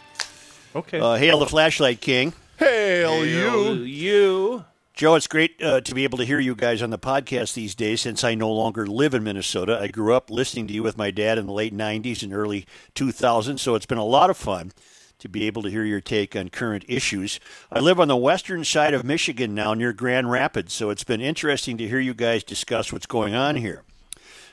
[0.76, 1.00] Okay.
[1.00, 2.34] Uh, hail the flashlight king.
[2.58, 3.84] Hail you.
[3.84, 4.66] you.
[4.94, 7.74] Joe, it's great uh, to be able to hear you guys on the podcast these
[7.74, 9.80] days since I no longer live in Minnesota.
[9.82, 12.68] I grew up listening to you with my dad in the late 90s and early
[12.94, 14.72] 2000s, so it's been a lot of fun
[15.20, 17.39] to be able to hear your take on current issues.
[17.72, 21.22] I live on the western side of Michigan now near Grand Rapids, so it's been
[21.22, 23.84] interesting to hear you guys discuss what's going on here.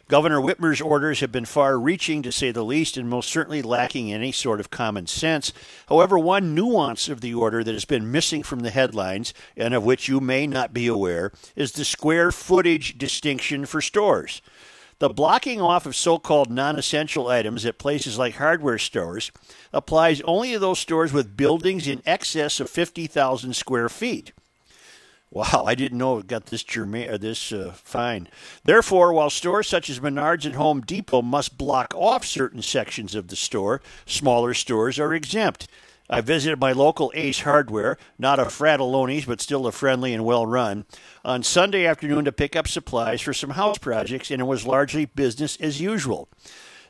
[0.09, 4.13] Governor Whitmer's orders have been far reaching, to say the least, and most certainly lacking
[4.13, 5.53] any sort of common sense.
[5.89, 9.85] However, one nuance of the order that has been missing from the headlines, and of
[9.85, 14.43] which you may not be aware, is the square footage distinction for stores.
[14.99, 19.31] The blocking off of so called non essential items at places like hardware stores
[19.73, 24.33] applies only to those stores with buildings in excess of 50,000 square feet.
[25.31, 28.29] Wow, I didn't know it got this germane, or this uh, fine.
[28.65, 33.29] Therefore, while stores such as Menards and Home Depot must block off certain sections of
[33.29, 35.69] the store, smaller stores are exempt.
[36.09, 40.47] I visited my local Ace Hardware, not a Fratelloni's, but still a friendly and well
[40.47, 40.85] run,
[41.25, 45.05] on Sunday afternoon to pick up supplies for some house projects, and it was largely
[45.05, 46.29] business as usual.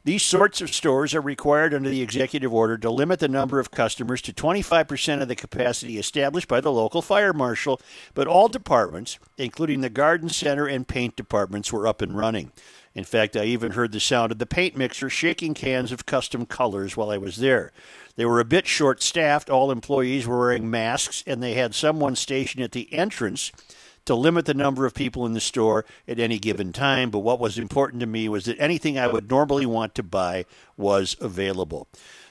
[0.04, 3.72] These sorts of stores are required under the executive order to limit the number of
[3.72, 7.80] customers to 25% of the capacity established by the local fire marshal,
[8.14, 12.52] but all departments, including the garden center and paint departments, were up and running.
[12.94, 16.46] In fact, I even heard the sound of the paint mixer shaking cans of custom
[16.46, 17.72] colors while I was there.
[18.16, 19.50] They were a bit short staffed.
[19.50, 23.52] All employees were wearing masks, and they had someone stationed at the entrance
[24.06, 27.10] to limit the number of people in the store at any given time.
[27.10, 30.46] But what was important to me was that anything I would normally want to buy
[30.76, 31.88] was available.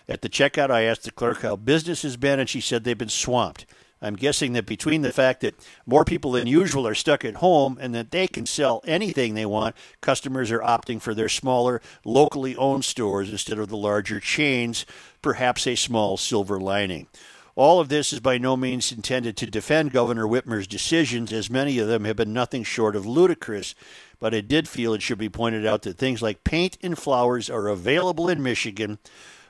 [0.07, 2.97] At the checkout, I asked the clerk how business has been, and she said they've
[2.97, 3.65] been swamped.
[4.05, 5.55] I'm guessing that between the fact that
[5.87, 9.47] more people than usual are stuck at home and that they can sell anything they
[9.47, 14.85] want, customers are opting for their smaller, locally owned stores instead of the larger chains,
[15.23, 17.07] perhaps a small silver lining.
[17.55, 21.79] All of this is by no means intended to defend Governor Whitmer's decisions, as many
[21.79, 23.73] of them have been nothing short of ludicrous.
[24.19, 27.49] But I did feel it should be pointed out that things like paint and flowers
[27.49, 28.99] are available in Michigan,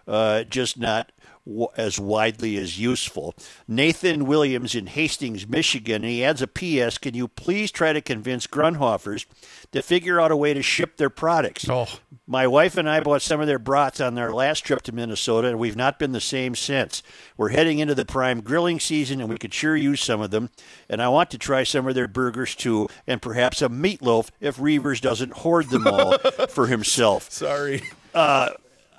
[0.08, 1.12] uh, just not
[1.46, 3.36] w- as widely as useful.
[3.68, 6.98] Nathan Williams in Hastings, Michigan, he adds a P.S.
[6.98, 9.26] Can you please try to convince Grundhofers
[9.72, 11.68] to figure out a way to ship their products?
[11.70, 11.88] Oh.
[12.28, 15.48] My wife and I bought some of their brats on our last trip to Minnesota,
[15.50, 17.04] and we've not been the same since.
[17.38, 20.50] We're heading into the prime grilling season, and we could sure use some of them.
[20.90, 24.58] And I want to try some of their burgers too, and perhaps a meatloaf if
[24.58, 26.18] Reavers doesn't hoard them all
[26.50, 27.32] for himself.
[27.32, 27.84] Sorry.
[28.14, 28.50] Uh,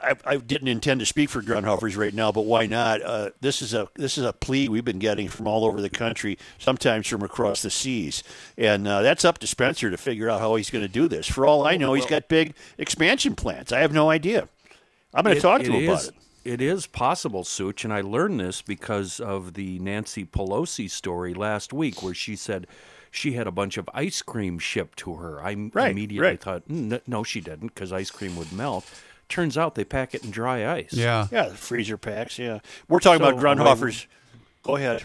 [0.06, 3.02] I, I didn't intend to speak for Grundhofers right now, but why not?
[3.02, 5.90] Uh, this is a this is a plea we've been getting from all over the
[5.90, 8.22] country, sometimes from across the seas,
[8.56, 11.26] and uh, that's up to Spencer to figure out how he's going to do this.
[11.26, 13.72] For all I know, he's got big expansion plans.
[13.72, 14.48] I have no idea.
[15.12, 16.14] I'm going to talk to him about it.
[16.44, 21.72] It is possible, Such, and I learned this because of the Nancy Pelosi story last
[21.72, 22.68] week, where she said
[23.10, 25.40] she had a bunch of ice cream shipped to her.
[25.42, 26.40] I Right, immediately right.
[26.40, 28.84] thought, "Mm, n- no, she didn't, because ice cream would melt.
[29.28, 30.92] Turns out they pack it in dry ice.
[30.92, 31.26] Yeah.
[31.30, 32.38] Yeah, the freezer packs.
[32.38, 34.06] Yeah, we're talking So, about Grundhofers.
[34.62, 35.04] Go ahead,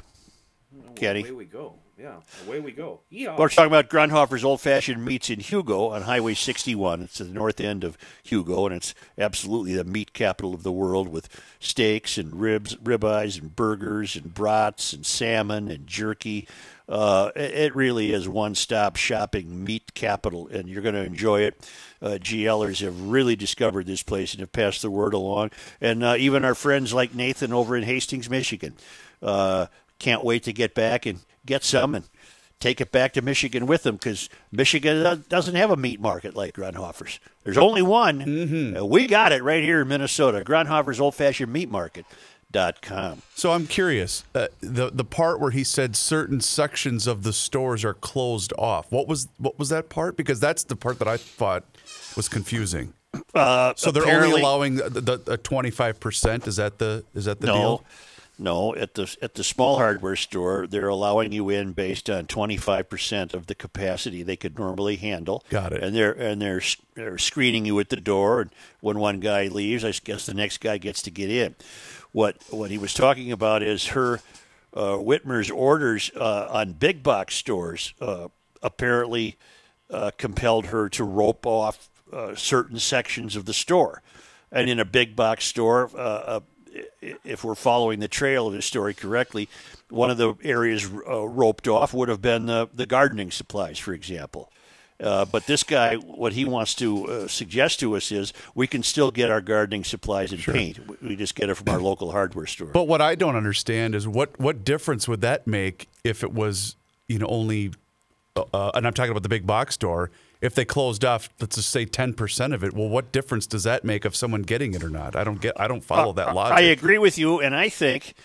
[0.96, 1.22] Kenny.
[1.22, 1.76] Away we go.
[1.98, 3.02] Yeah, away we go.
[3.12, 3.38] Yeah.
[3.38, 7.04] We're talking about Grundhofer's Old Fashioned Meats in Hugo on Highway 61.
[7.04, 10.72] It's at the north end of Hugo, and it's absolutely the meat capital of the
[10.72, 16.48] world with steaks and ribs, ribeyes and burgers and brats and salmon and jerky.
[16.92, 21.56] Uh, it, really is one-stop shopping meat capital, and you're going to enjoy it.
[22.02, 26.16] Uh, GLers have really discovered this place and have passed the word along, and uh,
[26.18, 28.74] even our friends like Nathan over in Hastings, Michigan,
[29.22, 29.68] uh,
[30.00, 32.04] can't wait to get back and get some and
[32.60, 36.56] take it back to Michigan with them because Michigan doesn't have a meat market like
[36.56, 37.20] Grundhofer's.
[37.44, 38.22] There's only one.
[38.76, 40.44] and we got it right here in Minnesota.
[40.46, 42.06] Grundhofer's Old Fashioned Meat Market.
[42.82, 43.22] Com.
[43.36, 44.24] So I'm curious.
[44.36, 48.92] Uh, the the part where he said certain sections of the stores are closed off.
[48.92, 50.18] What was what was that part?
[50.18, 51.64] Because that's the part that I thought
[52.16, 52.94] was confusing.
[53.36, 56.48] Uh, So they're only allowing the twenty five percent.
[56.48, 57.84] Is that the is that the no, deal?
[58.40, 58.76] no.
[58.76, 62.90] At the at the small hardware store, they're allowing you in based on twenty five
[62.90, 65.44] percent of the capacity they could normally handle.
[65.50, 65.84] Got it.
[65.84, 66.62] And they're and they're
[66.96, 70.60] they're screening you at the door, and when one guy leaves, I guess the next
[70.60, 71.56] guy gets to get in.
[72.12, 74.20] What what he was talking about is her
[74.74, 78.28] uh, Whitmer's orders uh, on big box stores uh,
[78.62, 79.38] apparently
[79.90, 84.02] uh, compelled her to rope off uh, certain sections of the store.
[84.52, 86.42] And in a big box store, uh,
[87.24, 89.48] if we're following the trail of the story correctly,
[89.90, 94.52] one of the areas roped off would have been the, the gardening supplies, for example.
[95.02, 98.84] Uh, but this guy, what he wants to uh, suggest to us is we can
[98.84, 100.80] still get our gardening supplies and paint.
[101.02, 102.68] We- just get it from our local hardware store.
[102.68, 106.76] But what I don't understand is what what difference would that make if it was
[107.08, 107.74] you know only,
[108.36, 110.10] uh, and I'm talking about the big box store.
[110.40, 112.74] If they closed off, let's just say ten percent of it.
[112.74, 115.16] Well, what difference does that make of someone getting it or not?
[115.16, 115.60] I don't get.
[115.60, 116.58] I don't follow that logic.
[116.58, 118.16] I agree with you, and I think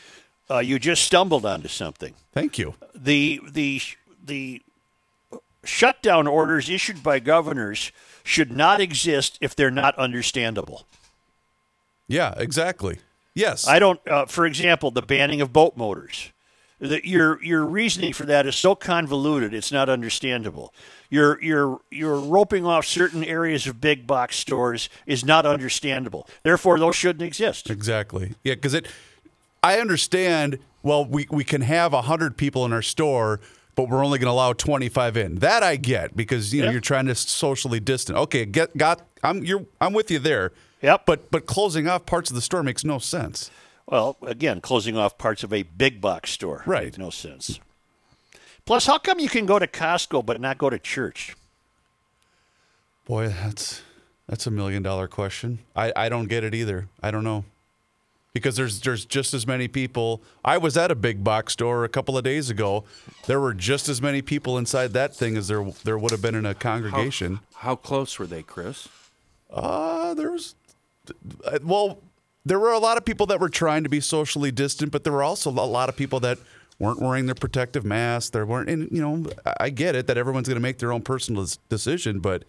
[0.50, 2.14] uh, you just stumbled onto something.
[2.32, 2.74] Thank you.
[2.94, 3.82] The the
[4.24, 4.62] the
[5.66, 7.92] shutdown orders issued by governors
[8.24, 10.86] should not exist if they're not understandable.
[12.08, 12.98] Yeah, exactly.
[13.34, 13.66] Yes.
[13.66, 14.00] I don't.
[14.08, 16.32] Uh, for example, the banning of boat motors.
[16.78, 20.72] that your your reasoning for that is so convoluted it's not understandable.
[21.10, 26.28] Your your your roping off certain areas of big box stores is not understandable.
[26.42, 27.70] Therefore, those shouldn't exist.
[27.70, 28.34] Exactly.
[28.44, 28.86] Yeah, because it.
[29.62, 30.58] I understand.
[30.82, 33.40] Well, we we can have hundred people in our store,
[33.76, 35.36] but we're only going to allow twenty five in.
[35.36, 36.72] That I get because you know Yeah.
[36.72, 38.18] you're trying to socially distance.
[38.18, 39.02] Okay, get got.
[39.22, 40.52] I'm you're I'm with you there.
[40.82, 41.06] Yep.
[41.06, 43.50] But but closing off parts of the store makes no sense.
[43.86, 46.96] Well, again, closing off parts of a big box store Right.
[46.98, 47.60] no sense.
[48.64, 51.36] Plus, how come you can go to Costco but not go to church?
[53.06, 53.82] Boy, that's
[54.28, 55.60] that's a million dollar question.
[55.76, 56.88] I, I don't get it either.
[57.00, 57.44] I don't know.
[58.36, 60.20] Because there's there's just as many people.
[60.44, 62.84] I was at a big box store a couple of days ago.
[63.26, 66.34] There were just as many people inside that thing as there there would have been
[66.34, 67.40] in a congregation.
[67.54, 68.88] How close were they, Chris?
[69.50, 70.54] Uh, there was
[71.62, 71.98] well,
[72.44, 75.14] there were a lot of people that were trying to be socially distant, but there
[75.14, 76.38] were also a lot of people that
[76.78, 78.28] weren't wearing their protective masks.
[78.30, 80.92] There weren't, and you know, I- I get it that everyone's going to make their
[80.92, 82.44] own personal decision, but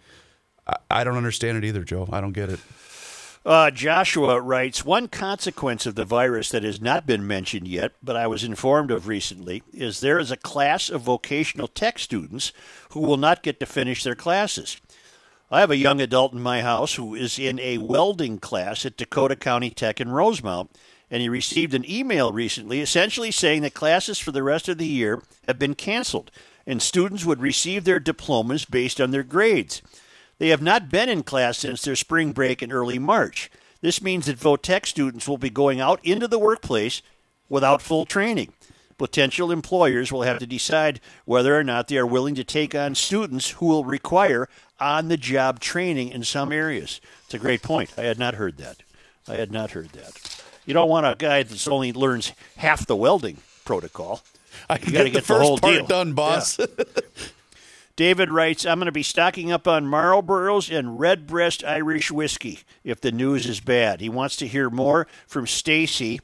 [0.66, 2.08] I, I don't understand it either, Joe.
[2.12, 2.60] I don't get it.
[3.48, 8.14] Uh, Joshua writes One consequence of the virus that has not been mentioned yet, but
[8.14, 12.52] I was informed of recently, is there is a class of vocational tech students
[12.90, 14.76] who will not get to finish their classes.
[15.50, 18.98] I have a young adult in my house who is in a welding class at
[18.98, 20.70] Dakota County Tech in Rosemount,
[21.10, 24.86] and he received an email recently essentially saying that classes for the rest of the
[24.86, 26.30] year have been canceled,
[26.66, 29.80] and students would receive their diplomas based on their grades.
[30.38, 33.50] They have not been in class since their spring break in early March.
[33.80, 37.02] This means that VOTEC students will be going out into the workplace
[37.48, 38.52] without full training.
[38.98, 42.94] Potential employers will have to decide whether or not they are willing to take on
[42.96, 44.48] students who will require
[44.80, 47.00] on the job training in some areas.
[47.24, 47.92] It's a great point.
[47.96, 48.82] I had not heard that.
[49.28, 50.42] I had not heard that.
[50.66, 54.22] You don't want a guy that only learns half the welding protocol.
[54.68, 55.86] I You got to the get the whole part deal.
[55.86, 56.58] done, boss.
[57.98, 63.00] David writes, I'm going to be stocking up on Marlboros and Redbreast Irish whiskey if
[63.00, 64.00] the news is bad.
[64.00, 66.20] He wants to hear more from Stacy,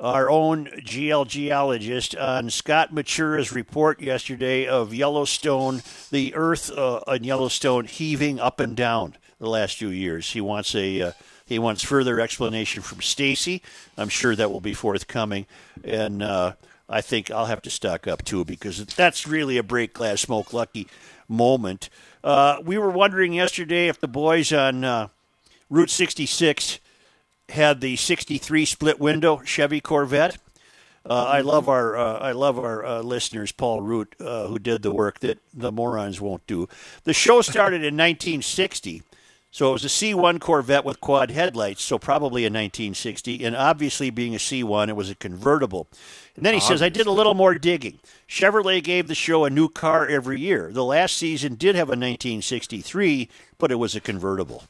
[0.00, 7.22] our own GL geologist, on Scott Matura's report yesterday of Yellowstone, the earth uh, on
[7.22, 10.32] Yellowstone heaving up and down the last few years.
[10.32, 11.02] He wants a.
[11.02, 11.12] Uh,
[11.44, 13.62] he wants further explanation from Stacy.
[13.98, 15.46] I'm sure that will be forthcoming,
[15.84, 16.54] and uh,
[16.88, 20.52] I think I'll have to stock up too because that's really a break glass smoke
[20.52, 20.88] lucky
[21.32, 21.88] moment.
[22.22, 25.08] Uh, we were wondering yesterday if the boys on uh,
[25.68, 26.78] Route 66
[27.48, 30.38] had the 63 split window Chevy Corvette.
[31.04, 34.82] Uh, I love our uh, I love our uh, listeners, Paul Root, uh, who did
[34.82, 36.68] the work that the morons won't do.
[37.02, 39.02] The show started in 1960,
[39.52, 43.44] so it was a C1 Corvette with quad headlights, so probably a 1960.
[43.44, 45.88] And obviously, being a C1, it was a convertible.
[46.34, 47.98] And then he says, I did a little more digging.
[48.26, 50.70] Chevrolet gave the show a new car every year.
[50.72, 53.28] The last season did have a 1963,
[53.58, 54.64] but it was a convertible.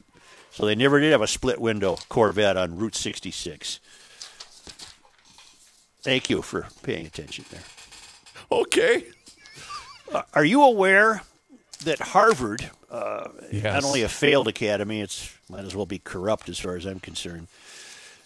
[0.51, 3.79] So they never did have a split window Corvette on Route 66.
[6.01, 7.63] Thank you for paying attention there.
[8.51, 9.05] okay.
[10.13, 11.21] Uh, are you aware
[11.83, 13.63] that Harvard, uh, Yes.
[13.63, 16.99] not only a failed academy, it's might as well be corrupt as far as I'm
[16.99, 17.47] concerned.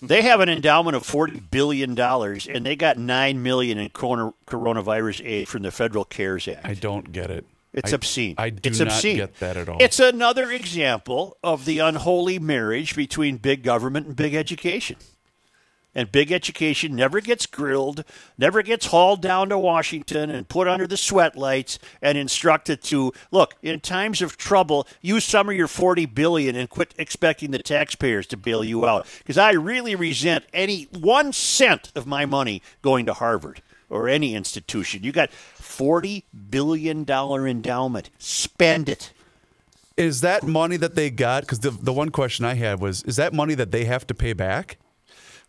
[0.02, 4.32] They have an endowment of forty billion dollars, and they got nine million in corona,
[4.46, 6.66] coronavirus aid from the Federal CARES Act.
[6.66, 7.46] I don't get it.
[7.74, 8.36] It's I- obscene.
[8.38, 9.78] I do it's not get that at all.
[9.80, 14.98] It's another example of the unholy marriage between big government and big education.
[15.98, 18.04] And big education never gets grilled,
[18.38, 23.56] never gets hauled down to Washington and put under the sweatlights and instructed to look,
[23.64, 28.28] in times of trouble, use some of your 40 billion and quit expecting the taxpayers
[28.28, 29.08] to bail you out.
[29.18, 34.36] Because I really resent any one cent of my money going to Harvard or any
[34.36, 35.04] institution.
[35.04, 38.12] You got 40 billion dollar endowment.
[38.20, 39.14] Spend it.
[39.98, 41.42] Is that money that they got?
[41.42, 44.14] Because the the one question I had was, is that money that they have to
[44.14, 44.78] pay back?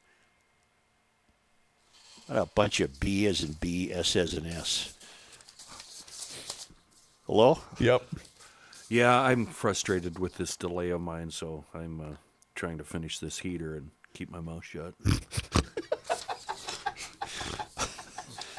[2.28, 4.94] What a bunch of B as in B, S as in S.
[7.26, 7.60] Hello?
[7.80, 8.04] Yep.
[8.88, 12.06] Yeah, I'm frustrated with this delay of mine, so I'm uh,
[12.56, 14.94] trying to finish this heater and keep my mouth shut.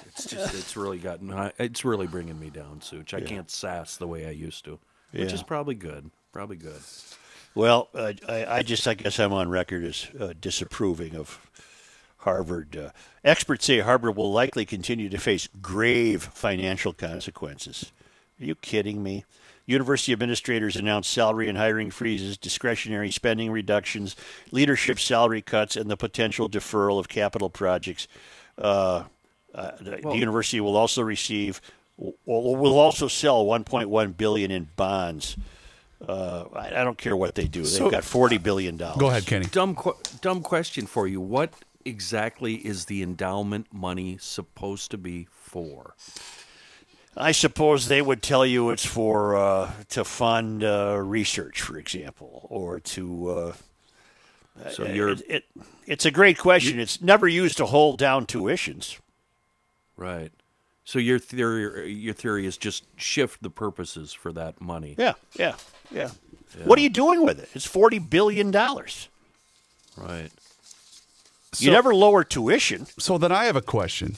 [0.06, 3.14] it's just, it's really gotten, I- it's really bringing me down, Such.
[3.14, 4.78] I can't sass the way I used to,
[5.12, 5.34] which Yeah.
[5.34, 6.10] is probably good.
[6.32, 6.80] Probably good.
[7.54, 11.40] Well, uh, I, I just, I guess I'm on record as uh, disapproving of
[12.18, 12.76] Harvard.
[12.76, 12.90] Uh,
[13.24, 17.92] experts say Harvard will likely continue to face grave financial consequences.
[18.40, 19.24] Are you kidding me?
[19.66, 24.16] University administrators announced salary and hiring freezes, discretionary spending reductions,
[24.50, 28.08] leadership salary cuts, and the potential deferral of capital projects.
[28.58, 29.04] Uh,
[29.54, 31.60] uh, the, the university will also receive,
[32.24, 35.36] will, will also sell 1.1 billion in bonds.
[36.06, 37.60] Uh, I, I don't care what they do.
[37.60, 38.98] They've So- got 40 billion dollars.
[38.98, 39.46] Go ahead, Kenny.
[39.46, 41.20] Dumb, qu- dumb question for you.
[41.20, 41.52] What
[41.84, 45.94] exactly is the endowment money supposed to be for?
[47.16, 52.46] I suppose they would tell you it's for uh, to fund uh, research, for example,
[52.48, 53.28] or to.
[53.28, 53.52] Uh,
[54.70, 55.44] So you're it, it,
[55.86, 56.78] it's a great question.
[56.80, 58.98] it's never used to hold down tuitions.
[59.96, 60.30] right.
[60.90, 64.96] So your theory, your theory is just shift the purposes for that money.
[64.98, 65.54] Yeah, yeah,
[65.92, 66.10] yeah.
[66.64, 67.48] What are you doing with it?
[67.54, 69.08] It's forty billion dollars.
[69.96, 70.30] Right.
[71.58, 72.86] You never lower tuition.
[72.98, 74.16] So then I have a question.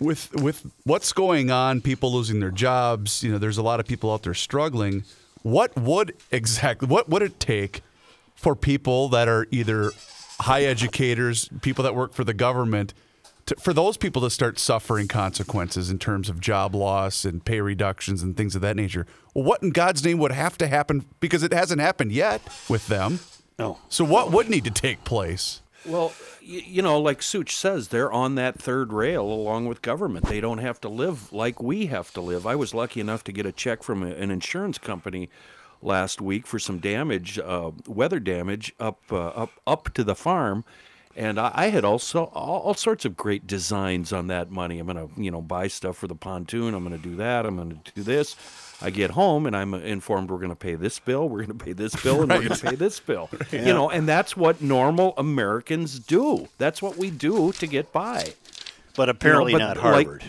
[0.00, 3.86] With with what's going on, people losing their jobs, you know, there's a lot of
[3.86, 5.04] people out there struggling.
[5.42, 7.82] What would exactly what would it take
[8.34, 9.92] for people that are either
[10.40, 12.94] high educators, people that work for the government,
[13.46, 17.60] to, for those people to start suffering consequences in terms of job loss and pay
[17.60, 19.06] reductions and things of that nature?
[19.34, 22.86] Well, what in God's name would have to happen because it hasn't happened yet with
[22.88, 23.20] them?
[23.58, 23.78] No.
[23.88, 25.62] So what would need to take place?
[25.86, 30.26] Well, you, you know, like Such says, they're on that third rail along with government.
[30.26, 32.46] They don't have to live like we have to live.
[32.46, 35.28] I was lucky enough to get a check from an insurance company
[35.82, 40.64] last week for some damage, uh, weather damage up uh, up up to the farm.
[41.16, 44.78] And I, I had also all, all sorts of great designs on that money.
[44.78, 46.74] I'm gonna, you know, buy stuff for the pontoon.
[46.74, 47.46] I'm gonna do that.
[47.46, 48.36] I'm gonna do this.
[48.82, 51.64] I get home and I'm informed we're going to pay this bill, we're going to
[51.64, 53.30] pay this bill, and we're going to pay this bill.
[53.52, 56.48] You know, and that's what normal Americans do.
[56.58, 58.34] That's what we do to get by.
[58.96, 60.24] But apparently but not like- Harvard.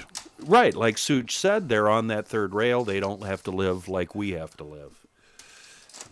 [0.46, 2.84] right, like Such said, they're on that third rail.
[2.86, 5.06] They don't have to live like we have to live.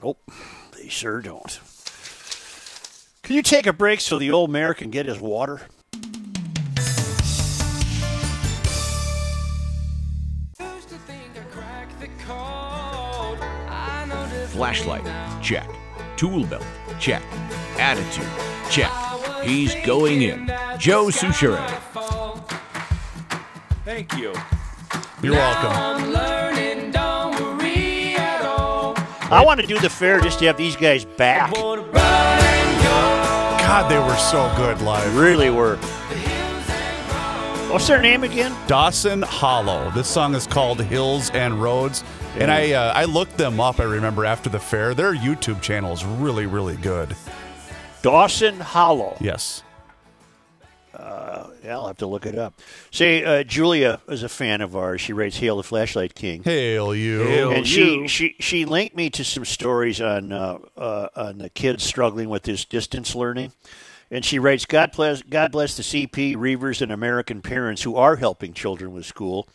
[0.02, 0.20] Nope,
[0.76, 1.60] they sure don't.
[3.24, 5.62] Can you take a break so the old mayor can get his water?
[14.50, 15.06] Flashlight,
[15.42, 15.70] check.
[16.18, 16.66] Tool belt,
[17.00, 17.24] check.
[17.80, 18.28] Attitude,
[18.70, 18.92] check.
[19.42, 20.48] He's going in.
[20.78, 21.66] Joe Soucheray.
[23.86, 24.34] Thank you.
[25.22, 26.14] You're welcome.
[29.32, 31.54] I want to do the fair just to have these guys back.
[33.66, 35.18] God, they were so good live.
[35.18, 35.78] Really were.
[37.72, 38.54] What's their name again?
[38.68, 39.90] Dawson Hollow.
[39.92, 42.04] This song is called Hills and Roads.
[42.38, 44.94] And I uh, I looked them up, I remember, after the fair.
[44.94, 47.16] Their YouTube channel is really, really good.
[48.02, 49.16] Dawson Hollow.
[49.22, 49.64] Yes.
[50.94, 52.54] Uh, yeah, I'll have to look it up.
[52.92, 55.02] Say, uh, Julia is a fan of ours.
[55.02, 57.52] She writes "Hail the Flashlight King." Hail you.
[57.52, 61.84] and she, she she linked me to some stories on uh, uh, on the kids
[61.84, 63.52] struggling with this distance learning.
[64.12, 68.18] And she writes, God bless, God bless the CP, Reavers, and American parents who are
[68.18, 69.48] helping children with school.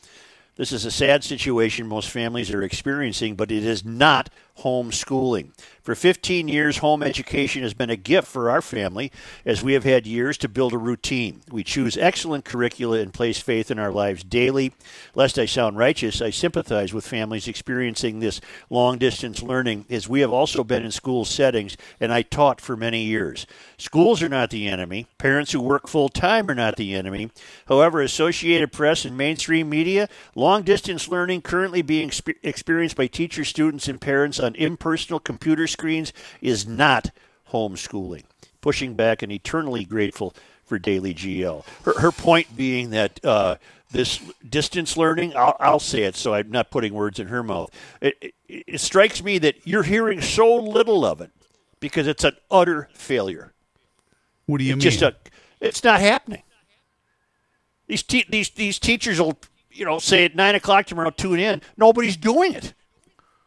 [0.57, 4.31] This is a sad situation most families are experiencing, but it is not
[4.63, 5.53] homeschooling.
[5.89, 9.11] For 15 years, home education has been a gift for our family
[9.47, 11.41] as we have had years to build a routine.
[11.51, 14.75] We choose excellent curricula and place faith in our lives daily.
[15.15, 20.21] Lest I sound righteous, I sympathize with families experiencing this long distance learning as we
[20.21, 23.47] have also been in school settings and I taught for many years.
[23.79, 25.07] Schools are not the enemy.
[25.17, 27.31] Parents who work full time are not the enemy.
[27.67, 33.49] However, Associated Press and mainstream media, long distance learning currently being expe- experienced by teachers,
[33.49, 37.11] students, and parents on impersonal computer screens is not
[37.53, 38.25] homeschooling.
[38.61, 40.35] Pushing back and eternally grateful
[40.65, 41.65] for Daily GL.
[41.85, 43.57] Her, her point being that uh,
[43.91, 47.71] this distance learning, I'll, I'll say it so I'm not putting words in her mouth.
[48.01, 51.31] It, it, it strikes me that you're hearing so little of it
[51.79, 53.53] because it's an utter failure.
[54.47, 54.91] What do you it's mean?
[54.91, 55.15] Just a,
[55.61, 56.43] it's not happening.
[57.87, 59.39] These te- these these teachers will
[59.71, 61.63] you know say at nine o'clock tomorrow tune in.
[61.77, 62.75] Nobody's doing it.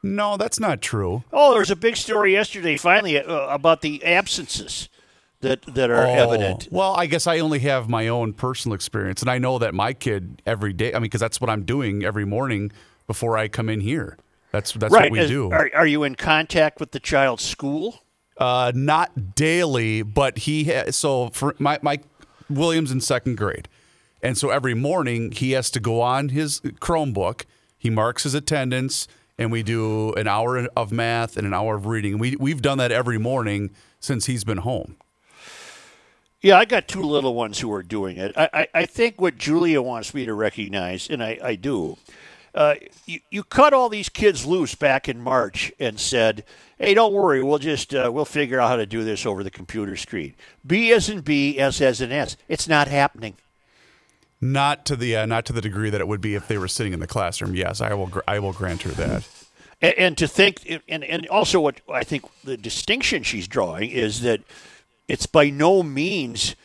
[0.04, 1.24] No, that's not true.
[1.32, 4.90] Oh, there was a big story yesterday, finally, uh, about the absences.
[5.42, 6.68] that that are Oh, evident.
[6.72, 9.94] Well, I guess I only have my own personal experience, and I know that my
[9.94, 10.92] kid every day.
[10.92, 12.72] I mean, because that's what I'm doing every morning
[13.08, 14.18] before I come in here.
[14.52, 15.04] That's that's right.
[15.06, 15.52] what we Is- do.
[15.52, 18.04] Are, are you in contact with the child's school?
[18.38, 22.00] Uh, not daily, but he ha- so for my my
[22.50, 23.68] Williams in second grade,
[24.22, 27.46] and so every morning he has to go on his Chromebook.
[27.80, 29.08] He marks his attendance,
[29.42, 32.20] and we do an hour of math and an hour of reading.
[32.20, 34.98] We we've done that every morning since he's been home.
[36.42, 38.34] Yeah, I got two little ones who are doing it.
[38.36, 41.98] I, I, I think what Julia wants me to recognize, and I, I do,
[42.56, 46.44] uh, you, you cut all these kids loose back in March and said,
[46.78, 49.52] "Hey, don't worry, we'll just uh, we'll figure out how to do this over the
[49.52, 50.36] computer screen."
[50.66, 52.38] B as in B, S as in S.
[52.48, 53.36] It's not happening.
[54.44, 56.68] Not to the uh, not to the degree that it would be if they were
[56.68, 57.54] sitting in the classroom.
[57.54, 59.28] Yes, I will gr- I will grant her that.
[59.84, 64.22] And, and to think, and, and also what I think the distinction she's drawing is
[64.22, 64.42] that
[65.08, 66.56] it's by no means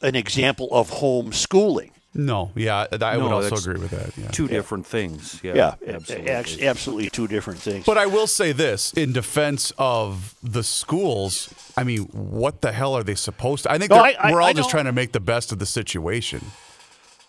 [0.00, 1.90] an example of homeschooling.
[2.16, 4.16] No, yeah, I would No, also agree with that.
[4.16, 4.28] Yeah.
[4.30, 5.40] Two different things.
[5.42, 5.54] Yeah,
[5.84, 6.66] Yeah, absolutely.
[6.68, 7.84] absolutely two different things.
[7.84, 11.52] But I will say this in defense of the schools.
[11.76, 13.72] I mean, what the hell are they supposed to?
[13.72, 14.70] I think No, I- I- we're all I just know.
[14.70, 16.52] trying to make the best of the situation.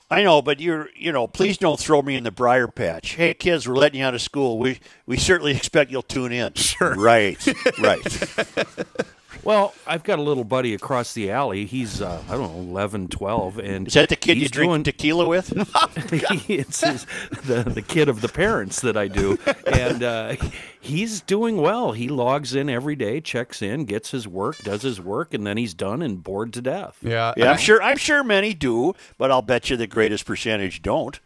[0.09, 3.15] I know, but you're, you know, please don't throw me in the briar patch.
[3.15, 4.59] Hey, kids, we're letting you out of school.
[4.59, 6.53] We we certainly expect you'll tune in.
[6.53, 6.93] Sure.
[6.95, 7.43] Right.
[7.79, 8.01] Right.
[9.43, 11.65] Well, I've got a little buddy across the alley.
[11.65, 14.69] He's uh, I don't know 11, 12, and Is that the kid you he's drink
[14.71, 15.51] doing- tequila with?
[16.49, 17.05] it's his,
[17.45, 19.37] the the kid of the parents that I do,
[19.67, 20.35] and uh,
[20.81, 21.91] he's doing well.
[21.91, 25.57] He logs in every day, checks in, gets his work, does his work, and then
[25.57, 26.97] he's done and bored to death.
[27.01, 27.81] Yeah, Yeah, I'm sure.
[27.83, 31.19] I'm sure many do, but I'll bet you the greatest percentage don't.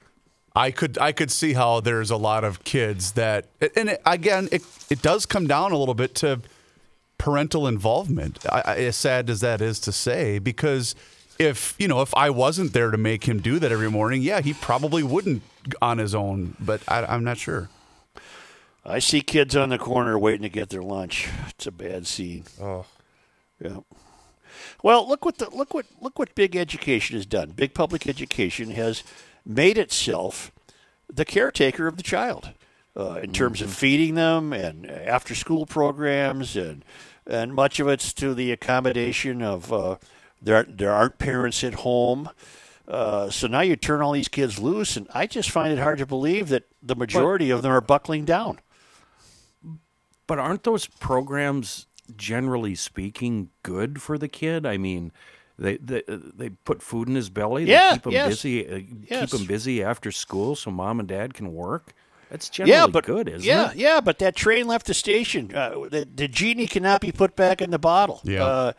[0.56, 3.46] I could I could see how there's a lot of kids that,
[3.76, 6.42] and it, again, it it does come down a little bit to
[7.20, 8.44] parental involvement.
[8.52, 10.96] I, I, as sad as that is to say, because
[11.38, 14.42] if you know if I wasn't there to make him do that every morning, yeah,
[14.42, 15.44] he probably wouldn't
[15.80, 16.56] on his own.
[16.60, 17.70] But I, I'm not sure.
[18.84, 21.30] I see kids on the corner waiting to get their lunch.
[21.50, 22.46] It's a bad scene.
[22.60, 22.86] Oh,
[23.64, 23.82] Yeah.
[24.82, 27.52] Well, look what the look what look what big education has done.
[27.52, 29.04] Big public education has
[29.46, 30.52] made itself
[31.12, 32.52] the caretaker of the child
[32.96, 36.84] uh, in terms of feeding them and after school programs and
[37.30, 39.96] and much of it's to the accommodation of uh,
[40.42, 42.30] there there aren't parents at home.
[42.88, 46.00] Uh, so now you turn all these kids loose, and I just find it hard
[46.00, 48.60] to believe that the majority of them are buckling down.
[50.26, 51.86] But aren't those programs,
[52.18, 54.66] generally speaking, good for the kid?
[54.66, 55.12] I mean,
[55.58, 57.66] they they, they put food in his belly.
[57.66, 58.68] They Yeah, keep him yes, busy.
[58.68, 59.32] Uh, yes.
[59.32, 61.94] Keep him busy after school, so mom and dad can work.
[62.30, 63.76] That's yeah, generally but good, isn't yeah, it?
[63.78, 65.54] yeah, yeah, but that train left the station.
[65.54, 68.22] Uh, the, the genie cannot be put back in the bottle.
[68.24, 68.44] Yeah.
[68.46, 68.72] Uh,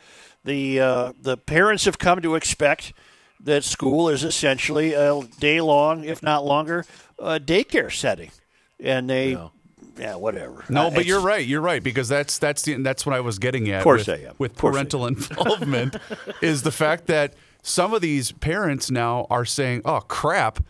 [0.44, 2.92] the uh, the parents have come to expect
[3.40, 6.84] that school is essentially a day long, if not longer,
[7.18, 8.30] uh, daycare setting,
[8.78, 9.36] and they,
[9.98, 10.64] yeah, whatever.
[10.68, 11.44] No, Uh, but you're right.
[11.46, 13.78] You're right because that's that's the that's what I was getting at.
[13.78, 14.34] Of course with, I am.
[14.38, 15.96] with Of course I parental involvement
[16.40, 20.60] is the fact that some of these parents now are saying, "Oh crap,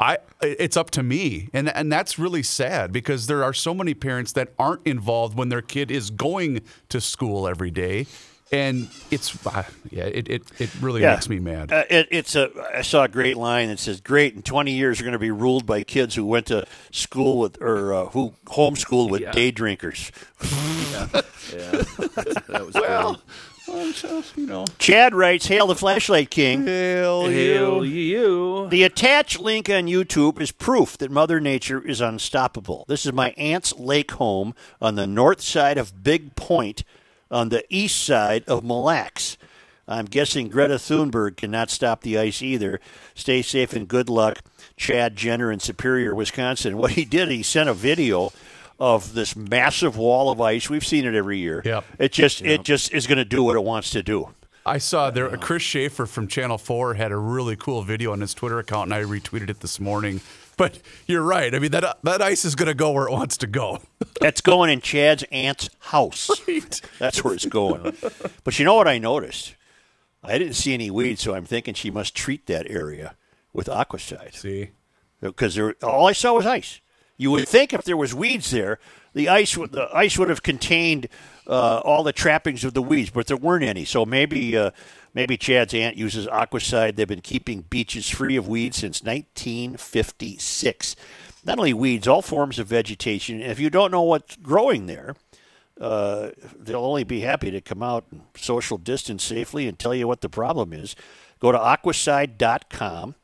[0.00, 3.94] I it's up to me," and and that's really sad because there are so many
[3.94, 8.06] parents that aren't involved when their kid is going to school every day,
[8.50, 11.12] and it's uh, yeah, it it, it really Yeah.
[11.12, 11.72] makes me mad.
[11.72, 12.50] Uh, it, it's a.
[12.74, 15.30] I saw a great line that says, "Great, in 20 years, you're going to be
[15.30, 20.10] ruled by kids who went to school with or uh, who homeschooled with day drinkers."
[21.52, 21.70] Yeah,
[22.48, 23.20] That was well,
[23.66, 28.68] you know, Chad writes, "Hail the flashlight king." hell Hail you.
[28.68, 32.84] The attached link on YouTube is proof that Mother Nature is unstoppable.
[32.88, 36.84] This is my aunt's lake home on the north side of Big Point,
[37.30, 39.36] on the east side of Mille Lacs.
[39.86, 42.80] I'm guessing Greta Thunberg cannot stop the ice either.
[43.14, 44.40] Stay safe and good luck,
[44.78, 46.78] Chad Jenner in Superior, Wisconsin.
[46.78, 48.32] What he did, he sent a video
[48.78, 50.68] of this massive wall of ice.
[50.68, 51.62] We've seen it every year.
[51.64, 51.84] Yep.
[51.98, 54.30] It just it just is going to do what it wants to do.
[54.66, 55.28] I saw there.
[55.36, 58.94] Chris Schaefer from Channel Four had a really cool video on his Twitter account, and
[58.94, 60.20] I retweeted it this morning.
[60.56, 61.54] But you're right.
[61.54, 63.80] I mean that that ice is going to go where it wants to go.
[64.20, 66.30] That's going in Chad's aunt's house.
[66.98, 67.96] That's where it's going.
[68.44, 69.56] But you know what I noticed?
[70.22, 73.16] I didn't see any weeds, so I'm thinking she must treat that area
[73.52, 74.34] with aquacide.
[74.34, 74.70] See,
[75.20, 76.80] Because all I saw was ice.
[77.16, 78.78] You would think if there was weeds there,
[79.12, 81.08] the ice would the ice would have contained
[81.46, 83.84] uh, all the trappings of the weeds, but there weren't any.
[83.84, 84.72] So maybe uh,
[85.14, 86.96] maybe Chad's aunt uses aquacide.
[86.96, 90.96] They've been keeping beaches free of weeds since 1956.
[91.44, 93.40] Not only weeds, all forms of vegetation.
[93.40, 95.14] If you don't know what's growing there,
[95.80, 100.08] uh, they'll only be happy to come out and social distance safely and tell you
[100.08, 100.96] what the problem is.
[101.40, 103.14] Go to aquacide.com.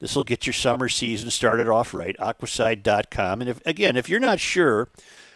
[0.00, 2.16] This will get your summer season started off right.
[2.18, 3.40] Aquacide.com.
[3.40, 4.88] And if, again, if you're not sure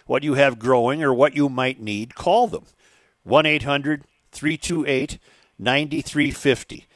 [0.06, 2.66] what you have growing or what you might need, call them
[3.24, 5.18] 1 800 328
[5.59, 6.86] 9350.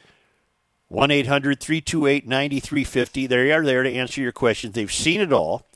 [0.89, 3.27] 1 800 328 9350.
[3.27, 4.73] They are there to answer your questions.
[4.73, 5.67] They've seen it all.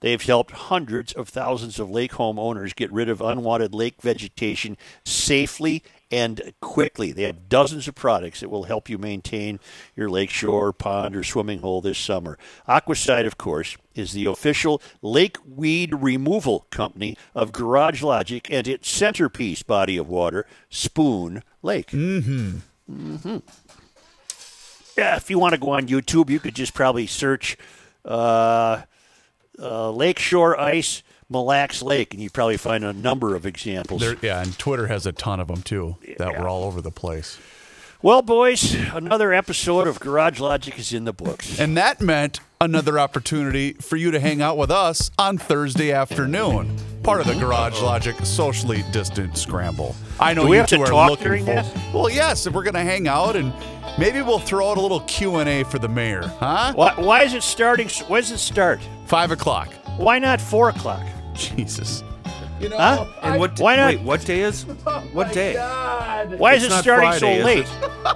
[0.00, 4.76] They've helped hundreds of thousands of lake home owners get rid of unwanted lake vegetation
[5.04, 7.12] safely and quickly.
[7.12, 9.60] They have dozens of products that will help you maintain
[9.94, 12.38] your lake shore, pond, or swimming hole this summer.
[12.68, 18.88] Aquacide, of course, is the official lake weed removal company of Garage Logic and its
[18.88, 21.88] centerpiece body of water, Spoon Lake.
[21.88, 22.58] Mm-hmm.
[22.90, 23.36] Mm-hmm.
[24.96, 27.58] Yeah, if you want to go on YouTube, you could just probably search
[28.04, 28.82] uh,
[29.58, 34.00] uh, Lakeshore Ice Mille Lacs Lake, and you probably find a number of examples.
[34.00, 36.92] There, yeah, and Twitter has a ton of them too that were all over the
[36.92, 37.38] place.
[38.02, 41.58] Well, boys, another episode of Garage Logic is in the books.
[41.58, 46.74] And that meant another opportunity for you to hang out with us on Thursday afternoon.
[47.02, 49.94] Part of the Garage Logic socially distant scramble.
[50.18, 51.54] I know Do we you have two to are talk looking during for.
[51.54, 51.94] that?
[51.94, 53.52] Well, yes, if we're going to hang out and
[53.98, 56.72] maybe we'll throw out a little Q and A for the mayor, huh?
[56.74, 57.88] Why, why is it starting?
[58.08, 58.80] Why does it start?
[59.06, 59.72] Five o'clock.
[59.98, 61.06] Why not four o'clock?
[61.34, 62.02] Jesus.
[62.60, 63.06] You know, huh?
[63.22, 63.58] And what?
[63.60, 63.86] Why not?
[63.94, 64.64] Wait, what day is?
[65.12, 65.54] What day?
[65.56, 67.66] Why is It's it not starting Friday, so late?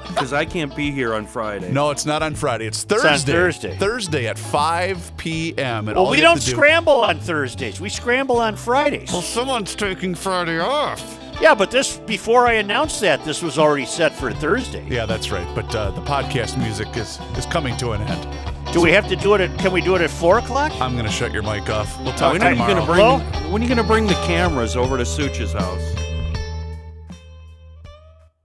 [0.09, 1.71] Because I can't be here on Friday.
[1.73, 2.67] No, it's not on Friday.
[2.67, 3.33] It's on Thursday.
[3.33, 3.77] Thursday.
[3.77, 5.89] Thursday at 5 p.m.
[5.89, 7.81] And Well, all we don't to do- scramble on Thursdays.
[7.81, 9.13] We scramble on Fridays.
[9.13, 11.19] Well, someone's taking Friday off.
[11.41, 14.87] Yeah, but this before I announced that this was already set for Thursday.
[14.89, 15.47] Yeah, that's right.
[15.55, 18.50] But uh, the podcast music is is coming to an end.
[18.73, 19.59] Do we have to do it at?
[19.59, 20.71] Can we do it at four o'clock?
[20.81, 21.97] I'm going to shut your mic off.
[21.99, 23.19] We'll Now, talk when are you tomorrow.
[23.19, 23.53] gonna bring?
[23.53, 25.83] When are you gonna bring the cameras over to Such's house?